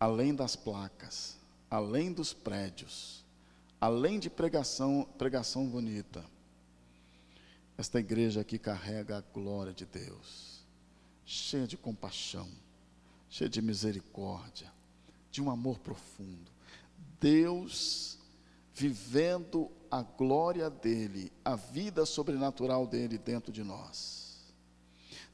além 0.00 0.34
das 0.34 0.56
placas, 0.56 1.36
além 1.70 2.10
dos 2.10 2.32
prédios, 2.32 3.22
além 3.78 4.18
de 4.18 4.30
pregação, 4.30 5.06
pregação 5.18 5.68
bonita, 5.68 6.24
esta 7.76 8.00
igreja 8.00 8.40
aqui 8.40 8.58
carrega 8.58 9.18
a 9.18 9.20
glória 9.20 9.74
de 9.74 9.84
Deus, 9.84 10.64
cheia 11.26 11.66
de 11.66 11.76
compaixão, 11.76 12.48
cheia 13.28 13.48
de 13.48 13.60
misericórdia, 13.60 14.72
de 15.30 15.42
um 15.42 15.50
amor 15.50 15.78
profundo. 15.78 16.50
Deus 17.20 18.18
vivendo 18.80 19.70
a 19.90 20.00
glória 20.02 20.70
dele, 20.70 21.30
a 21.44 21.54
vida 21.54 22.06
sobrenatural 22.06 22.86
dele 22.86 23.18
dentro 23.18 23.52
de 23.52 23.62
nós. 23.62 24.54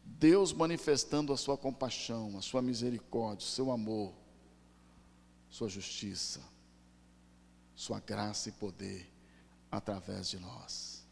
Deus 0.04 0.52
manifestando 0.52 1.32
a 1.32 1.36
sua 1.36 1.56
compaixão, 1.56 2.36
a 2.36 2.42
sua 2.42 2.60
misericórdia, 2.60 3.46
o 3.46 3.50
seu 3.50 3.70
amor 3.70 4.12
sua 5.56 5.68
justiça, 5.70 6.40
Sua 7.74 8.00
graça 8.00 8.48
e 8.48 8.52
poder 8.52 9.10
através 9.70 10.28
de 10.28 10.38
nós. 10.38 11.04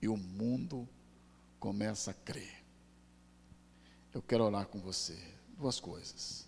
E 0.00 0.08
o 0.08 0.16
mundo 0.16 0.88
começa 1.60 2.10
a 2.12 2.14
crer. 2.14 2.64
Eu 4.12 4.22
quero 4.22 4.44
orar 4.44 4.66
com 4.66 4.80
você. 4.80 5.16
Duas 5.56 5.78
coisas. 5.78 6.46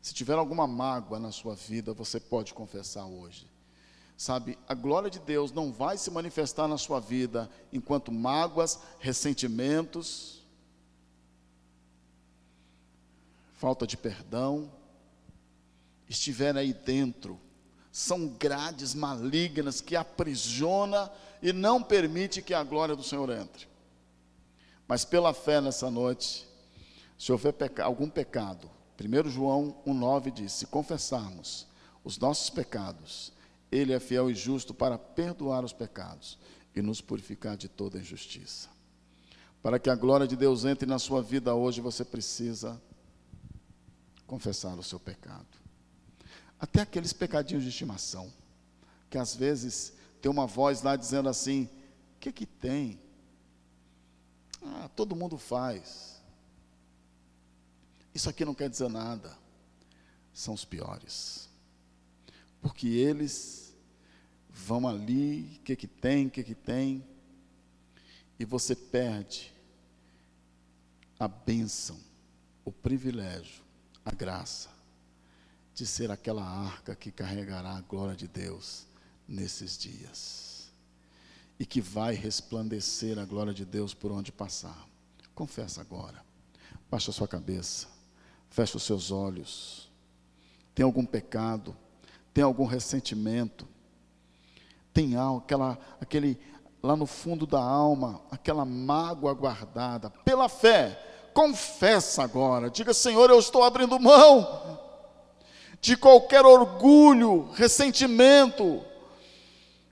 Se 0.00 0.14
tiver 0.14 0.34
alguma 0.34 0.66
mágoa 0.66 1.18
na 1.18 1.32
sua 1.32 1.54
vida, 1.56 1.92
você 1.92 2.20
pode 2.20 2.54
confessar 2.54 3.06
hoje. 3.06 3.48
Sabe, 4.16 4.58
a 4.66 4.72
glória 4.72 5.10
de 5.10 5.18
Deus 5.18 5.52
não 5.52 5.70
vai 5.70 5.98
se 5.98 6.10
manifestar 6.10 6.66
na 6.66 6.78
sua 6.78 7.00
vida 7.00 7.50
enquanto 7.70 8.10
mágoas, 8.10 8.80
ressentimentos, 8.98 10.42
falta 13.54 13.86
de 13.86 13.96
perdão, 13.96 14.72
estiver 16.08 16.56
aí 16.56 16.72
dentro, 16.72 17.38
são 17.92 18.28
grades 18.28 18.94
malignas 18.94 19.80
que 19.80 19.96
aprisiona 19.96 21.10
e 21.42 21.52
não 21.52 21.82
permite 21.82 22.40
que 22.40 22.54
a 22.54 22.62
glória 22.62 22.96
do 22.96 23.02
Senhor 23.02 23.28
entre. 23.30 23.66
Mas 24.88 25.04
pela 25.04 25.34
fé 25.34 25.60
nessa 25.60 25.90
noite, 25.90 26.46
se 27.18 27.32
houver 27.32 27.52
peca 27.52 27.84
algum 27.84 28.08
pecado, 28.08 28.70
1 28.98 29.30
João 29.30 29.76
1,9 29.86 30.30
diz: 30.30 30.52
se 30.52 30.66
confessarmos 30.66 31.66
os 32.04 32.18
nossos 32.18 32.50
pecados, 32.50 33.32
Ele 33.76 33.92
é 33.92 34.00
fiel 34.00 34.30
e 34.30 34.34
justo 34.34 34.72
para 34.72 34.96
perdoar 34.96 35.64
os 35.64 35.72
pecados 35.72 36.38
e 36.74 36.80
nos 36.80 37.00
purificar 37.00 37.56
de 37.56 37.68
toda 37.68 37.98
injustiça. 37.98 38.68
Para 39.62 39.78
que 39.78 39.90
a 39.90 39.94
glória 39.94 40.26
de 40.26 40.36
Deus 40.36 40.64
entre 40.64 40.86
na 40.86 40.98
sua 40.98 41.22
vida 41.22 41.54
hoje, 41.54 41.80
você 41.80 42.04
precisa 42.04 42.80
confessar 44.26 44.78
o 44.78 44.82
seu 44.82 44.98
pecado. 44.98 45.46
Até 46.58 46.80
aqueles 46.80 47.12
pecadinhos 47.12 47.64
de 47.64 47.68
estimação, 47.68 48.32
que 49.10 49.18
às 49.18 49.34
vezes 49.34 49.92
tem 50.22 50.30
uma 50.30 50.46
voz 50.46 50.82
lá 50.82 50.96
dizendo 50.96 51.28
assim: 51.28 51.68
o 52.16 52.20
que 52.20 52.32
que 52.32 52.46
tem? 52.46 52.98
Ah, 54.62 54.88
todo 54.96 55.14
mundo 55.14 55.36
faz. 55.36 56.16
Isso 58.14 58.30
aqui 58.30 58.44
não 58.44 58.54
quer 58.54 58.70
dizer 58.70 58.88
nada. 58.88 59.36
São 60.32 60.54
os 60.54 60.64
piores. 60.64 61.48
Porque 62.62 62.88
eles 62.88 63.65
vão 64.56 64.88
ali, 64.88 65.58
o 65.58 65.62
que 65.62 65.76
que 65.76 65.86
tem, 65.86 66.26
o 66.26 66.30
que 66.30 66.42
que 66.42 66.54
tem, 66.54 67.04
e 68.38 68.44
você 68.44 68.74
perde 68.74 69.52
a 71.18 71.28
bênção, 71.28 71.98
o 72.64 72.72
privilégio, 72.72 73.62
a 74.04 74.10
graça 74.10 74.70
de 75.74 75.86
ser 75.86 76.10
aquela 76.10 76.42
arca 76.42 76.96
que 76.96 77.10
carregará 77.10 77.76
a 77.76 77.80
glória 77.82 78.16
de 78.16 78.26
Deus 78.26 78.86
nesses 79.28 79.76
dias. 79.76 80.70
E 81.58 81.64
que 81.64 81.80
vai 81.80 82.14
resplandecer 82.14 83.18
a 83.18 83.24
glória 83.24 83.52
de 83.52 83.64
Deus 83.64 83.94
por 83.94 84.10
onde 84.10 84.32
passar. 84.32 84.86
Confessa 85.34 85.80
agora. 85.80 86.24
Baixa 86.90 87.12
sua 87.12 87.28
cabeça. 87.28 87.88
Fecha 88.50 88.76
os 88.76 88.82
seus 88.82 89.10
olhos. 89.10 89.90
Tem 90.74 90.84
algum 90.84 91.04
pecado? 91.04 91.76
Tem 92.32 92.44
algum 92.44 92.66
ressentimento? 92.66 93.66
Tem 94.96 95.14
aquela, 95.14 95.78
aquele 96.00 96.40
lá 96.82 96.96
no 96.96 97.04
fundo 97.04 97.46
da 97.46 97.60
alma, 97.60 98.22
aquela 98.30 98.64
mágoa 98.64 99.34
guardada. 99.34 100.08
Pela 100.24 100.48
fé, 100.48 100.98
confessa 101.34 102.22
agora. 102.22 102.70
Diga, 102.70 102.94
Senhor, 102.94 103.28
eu 103.28 103.38
estou 103.38 103.62
abrindo 103.62 104.00
mão 104.00 104.80
de 105.82 105.98
qualquer 105.98 106.46
orgulho, 106.46 107.50
ressentimento, 107.52 108.82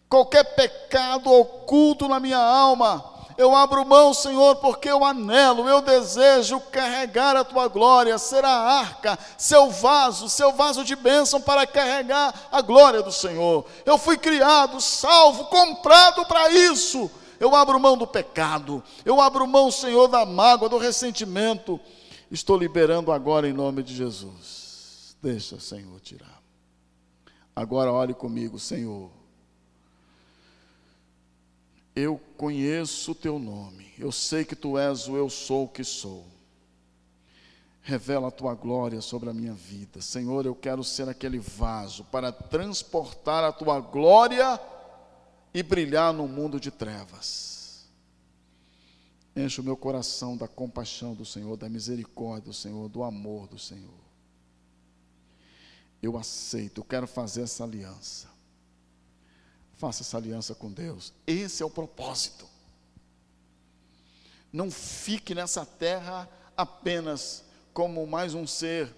qualquer 0.09 0.42
pecado 0.55 1.30
oculto 1.30 2.09
na 2.09 2.18
minha 2.18 2.38
alma. 2.38 3.05
Eu 3.37 3.55
abro 3.55 3.85
mão, 3.85 4.14
Senhor, 4.14 4.57
porque 4.57 4.89
eu 4.89 5.05
anelo, 5.05 5.68
eu 5.68 5.80
desejo 5.80 6.61
carregar 6.61 7.37
a 7.37 7.45
tua 7.45 7.66
glória, 7.68 8.16
ser 8.16 8.45
a 8.45 8.51
arca, 8.51 9.18
seu 9.37 9.70
vaso, 9.70 10.28
seu 10.28 10.53
vaso 10.53 10.85
de 10.85 10.95
bênção 10.95 11.41
para 11.41 11.66
carregar 11.66 12.49
a 12.53 12.61
glória 12.61 13.03
do 13.03 13.11
Senhor. 13.11 13.66
Eu 13.85 13.99
fui 13.99 14.16
criado, 14.16 14.80
salvo, 14.80 15.47
comprado 15.47 16.24
para 16.26 16.51
isso. 16.51 17.11
eu 17.41 17.55
abro 17.55 17.80
mão 17.80 17.97
do 17.97 18.07
pecado, 18.07 18.82
eu 19.05 19.20
abro 19.20 19.47
mão, 19.47 19.70
Senhor, 19.70 20.07
da 20.07 20.24
mágoa, 20.24 20.68
do 20.68 20.78
ressentimento. 20.78 21.80
Estou 22.30 22.57
liberando 22.57 23.11
agora 23.11 23.49
em 23.49 23.53
nome 23.53 23.82
de 23.82 23.95
Jesus. 23.95 25.16
Deixa, 25.20 25.59
Senhor, 25.59 26.01
tirar. 26.01 26.41
Agora 27.55 27.93
ore 27.93 28.14
comigo, 28.14 28.59
Senhor. 28.59 29.11
Eu 31.95 32.20
conheço 32.36 33.12
o 33.12 33.14
teu 33.14 33.38
nome, 33.38 33.92
eu 33.99 34.11
sei 34.11 34.45
que 34.45 34.57
tu 34.57 34.76
és 34.76 35.07
o 35.07 35.16
eu 35.16 35.30
sou 35.30 35.64
o 35.64 35.68
que 35.68 35.84
sou. 35.84 36.26
Revela 37.82 38.28
a 38.28 38.32
tua 38.32 38.55
glória 38.55 39.01
sobre 39.01 39.28
a 39.28 39.34
minha 39.34 39.53
vida. 39.53 40.01
Senhor, 40.01 40.47
eu 40.47 40.55
quero 40.55 40.82
ser 40.82 41.09
aquele 41.09 41.38
vaso 41.38 42.03
para 42.05 42.32
transportar 42.32 43.45
a 43.45 43.53
tua 43.53 43.78
glória 43.78 44.59
e 45.53 45.62
brilhar 45.62 46.12
no 46.12 46.26
mundo 46.26 46.59
de 46.59 46.70
trevas. 46.70 47.84
Enche 49.36 49.61
o 49.61 49.64
meu 49.64 49.76
coração 49.76 50.36
da 50.36 50.49
compaixão 50.49 51.14
do 51.14 51.24
Senhor, 51.24 51.57
da 51.57 51.68
misericórdia 51.68 52.51
do 52.51 52.55
Senhor, 52.55 52.88
do 52.88 53.03
amor 53.03 53.47
do 53.49 53.59
Senhor. 53.59 54.05
Eu 56.03 56.16
aceito, 56.16 56.80
eu 56.80 56.84
quero 56.84 57.07
fazer 57.07 57.42
essa 57.42 57.64
aliança. 57.64 58.34
Faça 59.77 60.03
essa 60.03 60.16
aliança 60.16 60.55
com 60.55 60.70
Deus. 60.70 61.12
Esse 61.27 61.62
é 61.62 61.66
o 61.66 61.70
propósito. 61.70 62.47
Não 64.53 64.70
fique 64.70 65.35
nessa 65.35 65.66
terra 65.66 66.29
apenas 66.57 67.45
como 67.72 68.07
mais 68.07 68.35
um 68.35 68.47
ser, 68.47 68.95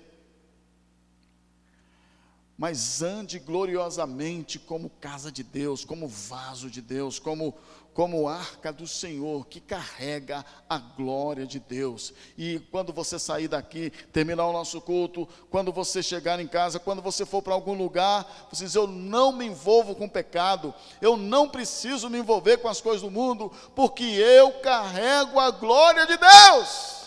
mas 2.59 3.03
ande 3.03 3.39
gloriosamente 3.39 4.59
como 4.59 4.91
casa 4.91 5.33
de 5.33 5.43
Deus, 5.43 5.85
como 5.85 6.07
vaso 6.09 6.71
de 6.71 6.83
Deus, 6.83 7.19
como 7.19 7.55
como 7.97 8.29
arca 8.29 8.71
do 8.71 8.87
Senhor 8.87 9.47
que 9.47 9.59
carrega 9.59 10.45
a 10.69 10.77
glória 10.77 11.47
de 11.47 11.59
Deus. 11.59 12.13
E 12.37 12.59
quando 12.71 12.93
você 12.93 13.19
sair 13.19 13.49
daqui, 13.49 13.91
terminar 14.13 14.47
o 14.47 14.53
nosso 14.53 14.83
culto, 14.83 15.27
quando 15.51 15.73
você 15.73 16.03
chegar 16.03 16.39
em 16.39 16.47
casa, 16.47 16.79
quando 16.79 17.01
você 17.01 17.25
for 17.25 17.41
para 17.41 17.55
algum 17.55 17.73
lugar, 17.73 18.49
você 18.53 18.67
diz: 18.67 18.75
Eu 18.75 18.87
não 18.87 19.33
me 19.33 19.47
envolvo 19.47 19.95
com 19.95 20.07
pecado, 20.07 20.75
eu 21.01 21.17
não 21.17 21.49
preciso 21.49 22.11
me 22.11 22.19
envolver 22.19 22.59
com 22.59 22.69
as 22.69 22.83
coisas 22.83 23.01
do 23.01 23.11
mundo, 23.11 23.51
porque 23.75 24.05
eu 24.05 24.53
carrego 24.61 25.41
a 25.41 25.51
glória 25.51 26.05
de 26.07 26.19
Deus. 26.19 27.07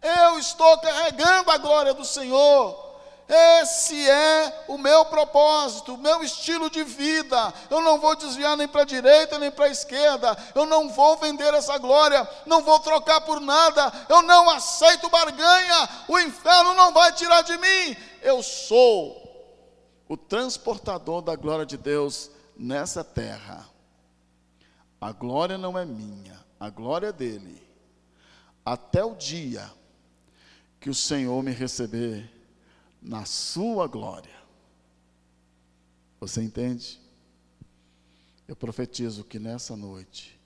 Eu 0.00 0.38
estou 0.38 0.78
carregando 0.78 1.50
a 1.50 1.58
glória 1.58 1.92
do 1.92 2.04
Senhor. 2.04 2.87
Esse 3.28 4.08
é 4.08 4.64
o 4.68 4.78
meu 4.78 5.04
propósito, 5.04 5.94
o 5.94 5.98
meu 5.98 6.22
estilo 6.22 6.70
de 6.70 6.82
vida. 6.82 7.52
Eu 7.68 7.82
não 7.82 8.00
vou 8.00 8.16
desviar 8.16 8.56
nem 8.56 8.66
para 8.66 8.82
a 8.82 8.86
direita 8.86 9.38
nem 9.38 9.50
para 9.50 9.66
a 9.66 9.70
esquerda. 9.70 10.34
Eu 10.54 10.64
não 10.64 10.88
vou 10.88 11.14
vender 11.18 11.52
essa 11.52 11.76
glória, 11.76 12.26
não 12.46 12.62
vou 12.62 12.80
trocar 12.80 13.20
por 13.20 13.38
nada. 13.38 13.92
Eu 14.08 14.22
não 14.22 14.48
aceito 14.48 15.10
barganha. 15.10 15.88
O 16.08 16.18
inferno 16.18 16.72
não 16.72 16.90
vai 16.90 17.12
tirar 17.12 17.42
de 17.42 17.54
mim. 17.58 17.96
Eu 18.22 18.42
sou 18.42 19.22
o 20.08 20.16
transportador 20.16 21.20
da 21.20 21.36
glória 21.36 21.66
de 21.66 21.76
Deus 21.76 22.30
nessa 22.56 23.04
terra. 23.04 23.68
A 24.98 25.12
glória 25.12 25.58
não 25.58 25.78
é 25.78 25.84
minha, 25.84 26.42
a 26.58 26.70
glória 26.70 27.08
é 27.08 27.12
dele. 27.12 27.62
Até 28.64 29.04
o 29.04 29.14
dia 29.14 29.70
que 30.80 30.88
o 30.88 30.94
Senhor 30.94 31.42
me 31.42 31.52
receber 31.52 32.37
na 33.00 33.24
sua 33.24 33.86
glória. 33.86 34.36
Você 36.20 36.42
entende? 36.42 37.00
Eu 38.46 38.56
profetizo 38.56 39.24
que 39.24 39.38
nessa 39.38 39.76
noite, 39.76 40.38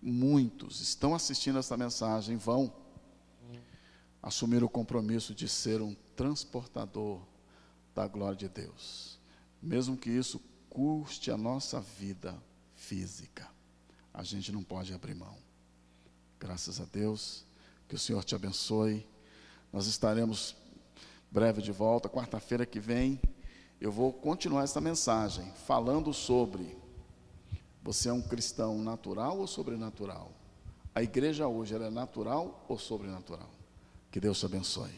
muitos 0.00 0.80
estão 0.80 1.14
assistindo 1.14 1.58
essa 1.58 1.76
mensagem, 1.76 2.36
vão 2.36 2.72
assumir 4.22 4.64
o 4.64 4.68
compromisso 4.68 5.34
de 5.34 5.48
ser 5.48 5.80
um 5.80 5.94
transportador 6.14 7.20
da 7.94 8.06
glória 8.06 8.36
de 8.36 8.48
Deus, 8.48 9.18
mesmo 9.62 9.96
que 9.96 10.10
isso 10.10 10.40
custe 10.68 11.30
a 11.30 11.36
nossa 11.36 11.80
vida 11.80 12.36
física. 12.74 13.48
A 14.12 14.22
gente 14.22 14.50
não 14.52 14.62
pode 14.62 14.92
abrir 14.92 15.14
mão. 15.14 15.36
Graças 16.38 16.80
a 16.80 16.84
Deus, 16.84 17.44
que 17.88 17.94
o 17.94 17.98
Senhor 17.98 18.24
te 18.24 18.34
abençoe. 18.34 19.06
Nós 19.72 19.86
estaremos 19.86 20.56
breve 21.30 21.62
de 21.62 21.72
volta, 21.72 22.08
quarta-feira 22.08 22.66
que 22.66 22.80
vem. 22.80 23.20
Eu 23.80 23.92
vou 23.92 24.12
continuar 24.12 24.64
essa 24.64 24.80
mensagem 24.80 25.50
falando 25.66 26.12
sobre 26.12 26.76
você 27.86 28.08
é 28.08 28.12
um 28.12 28.20
cristão 28.20 28.82
natural 28.82 29.38
ou 29.38 29.46
sobrenatural? 29.46 30.32
A 30.92 31.04
igreja 31.04 31.46
hoje 31.46 31.72
ela 31.72 31.86
é 31.86 31.90
natural 31.90 32.64
ou 32.68 32.76
sobrenatural? 32.76 33.48
Que 34.10 34.18
Deus 34.18 34.40
te 34.40 34.46
abençoe. 34.46 34.90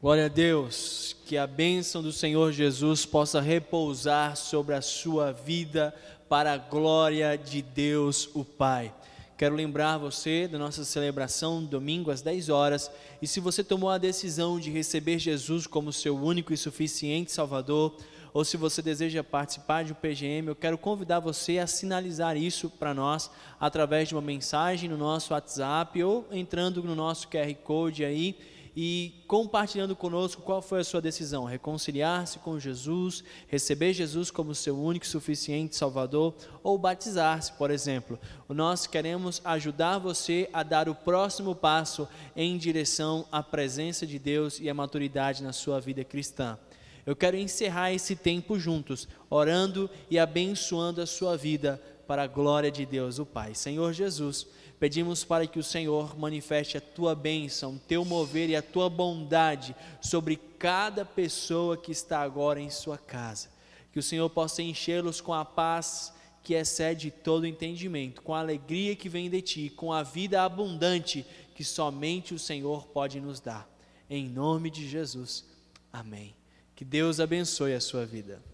Glória 0.00 0.24
a 0.24 0.28
Deus, 0.28 1.14
que 1.26 1.36
a 1.36 1.46
bênção 1.46 2.02
do 2.02 2.10
Senhor 2.10 2.50
Jesus 2.50 3.04
possa 3.04 3.42
repousar 3.42 4.34
sobre 4.34 4.74
a 4.74 4.80
sua 4.80 5.32
vida 5.32 5.94
para 6.30 6.52
a 6.52 6.58
glória 6.58 7.36
de 7.36 7.60
Deus 7.60 8.30
o 8.34 8.44
Pai. 8.44 8.94
Quero 9.36 9.56
lembrar 9.56 9.98
você 9.98 10.46
da 10.46 10.60
nossa 10.60 10.84
celebração 10.84 11.64
domingo 11.64 12.08
às 12.08 12.22
10 12.22 12.48
horas. 12.50 12.88
E 13.20 13.26
se 13.26 13.40
você 13.40 13.64
tomou 13.64 13.90
a 13.90 13.98
decisão 13.98 14.60
de 14.60 14.70
receber 14.70 15.18
Jesus 15.18 15.66
como 15.66 15.92
seu 15.92 16.16
único 16.16 16.52
e 16.52 16.56
suficiente 16.56 17.32
Salvador, 17.32 17.96
ou 18.32 18.44
se 18.44 18.56
você 18.56 18.80
deseja 18.80 19.24
participar 19.24 19.82
de 19.82 19.90
um 19.90 19.96
PGM, 19.96 20.46
eu 20.46 20.54
quero 20.54 20.78
convidar 20.78 21.18
você 21.18 21.58
a 21.58 21.66
sinalizar 21.66 22.36
isso 22.36 22.70
para 22.70 22.94
nós 22.94 23.28
através 23.58 24.08
de 24.08 24.14
uma 24.14 24.22
mensagem 24.22 24.88
no 24.88 24.96
nosso 24.96 25.32
WhatsApp 25.34 26.00
ou 26.00 26.28
entrando 26.30 26.80
no 26.84 26.94
nosso 26.94 27.26
QR 27.26 27.52
Code 27.64 28.04
aí 28.04 28.38
e 28.82 29.12
compartilhando 29.26 29.94
conosco 29.94 30.40
qual 30.40 30.62
foi 30.62 30.80
a 30.80 30.84
sua 30.84 31.02
decisão: 31.02 31.44
reconciliar-se 31.44 32.38
com 32.38 32.58
Jesus, 32.58 33.22
receber 33.46 33.92
Jesus 33.92 34.30
como 34.30 34.54
seu 34.54 34.74
único 34.74 35.04
e 35.04 35.08
suficiente 35.08 35.76
Salvador 35.76 36.34
ou 36.62 36.78
batizar-se, 36.78 37.52
por 37.52 37.70
exemplo. 37.70 38.18
Nós 38.48 38.86
queremos 38.86 39.42
ajudar 39.44 39.98
você 39.98 40.48
a 40.50 40.62
dar 40.62 40.88
o 40.88 40.94
próximo 40.94 41.54
passo 41.54 42.08
em 42.34 42.56
direção 42.56 43.26
à 43.30 43.42
presença 43.42 44.06
de 44.06 44.18
Deus 44.18 44.58
e 44.58 44.70
à 44.70 44.72
maturidade 44.72 45.42
na 45.42 45.52
sua 45.52 45.78
vida 45.78 46.02
cristã. 46.02 46.58
Eu 47.04 47.14
quero 47.14 47.36
encerrar 47.36 47.92
esse 47.92 48.16
tempo 48.16 48.58
juntos, 48.58 49.06
orando 49.28 49.90
e 50.10 50.18
abençoando 50.18 51.02
a 51.02 51.06
sua 51.06 51.36
vida 51.36 51.78
para 52.06 52.22
a 52.22 52.26
glória 52.26 52.70
de 52.70 52.86
Deus, 52.86 53.18
o 53.18 53.26
Pai. 53.26 53.54
Senhor 53.54 53.92
Jesus, 53.92 54.46
Pedimos 54.80 55.24
para 55.24 55.46
que 55.46 55.58
o 55.58 55.62
Senhor 55.62 56.18
manifeste 56.18 56.78
a 56.78 56.80
tua 56.80 57.14
bênção, 57.14 57.78
teu 57.86 58.02
mover 58.02 58.48
e 58.48 58.56
a 58.56 58.62
tua 58.62 58.88
bondade 58.88 59.76
sobre 60.00 60.36
cada 60.58 61.04
pessoa 61.04 61.76
que 61.76 61.92
está 61.92 62.20
agora 62.20 62.58
em 62.58 62.70
sua 62.70 62.96
casa. 62.96 63.50
Que 63.92 63.98
o 63.98 64.02
Senhor 64.02 64.30
possa 64.30 64.62
enchê-los 64.62 65.20
com 65.20 65.34
a 65.34 65.44
paz 65.44 66.14
que 66.42 66.54
excede 66.54 67.10
todo 67.10 67.46
entendimento, 67.46 68.22
com 68.22 68.34
a 68.34 68.40
alegria 68.40 68.96
que 68.96 69.10
vem 69.10 69.28
de 69.28 69.42
ti, 69.42 69.68
com 69.68 69.92
a 69.92 70.02
vida 70.02 70.42
abundante 70.42 71.26
que 71.54 71.62
somente 71.62 72.32
o 72.32 72.38
Senhor 72.38 72.86
pode 72.86 73.20
nos 73.20 73.38
dar. 73.38 73.68
Em 74.08 74.26
nome 74.26 74.70
de 74.70 74.88
Jesus. 74.88 75.44
Amém. 75.92 76.34
Que 76.74 76.86
Deus 76.86 77.20
abençoe 77.20 77.74
a 77.74 77.80
sua 77.80 78.06
vida. 78.06 78.49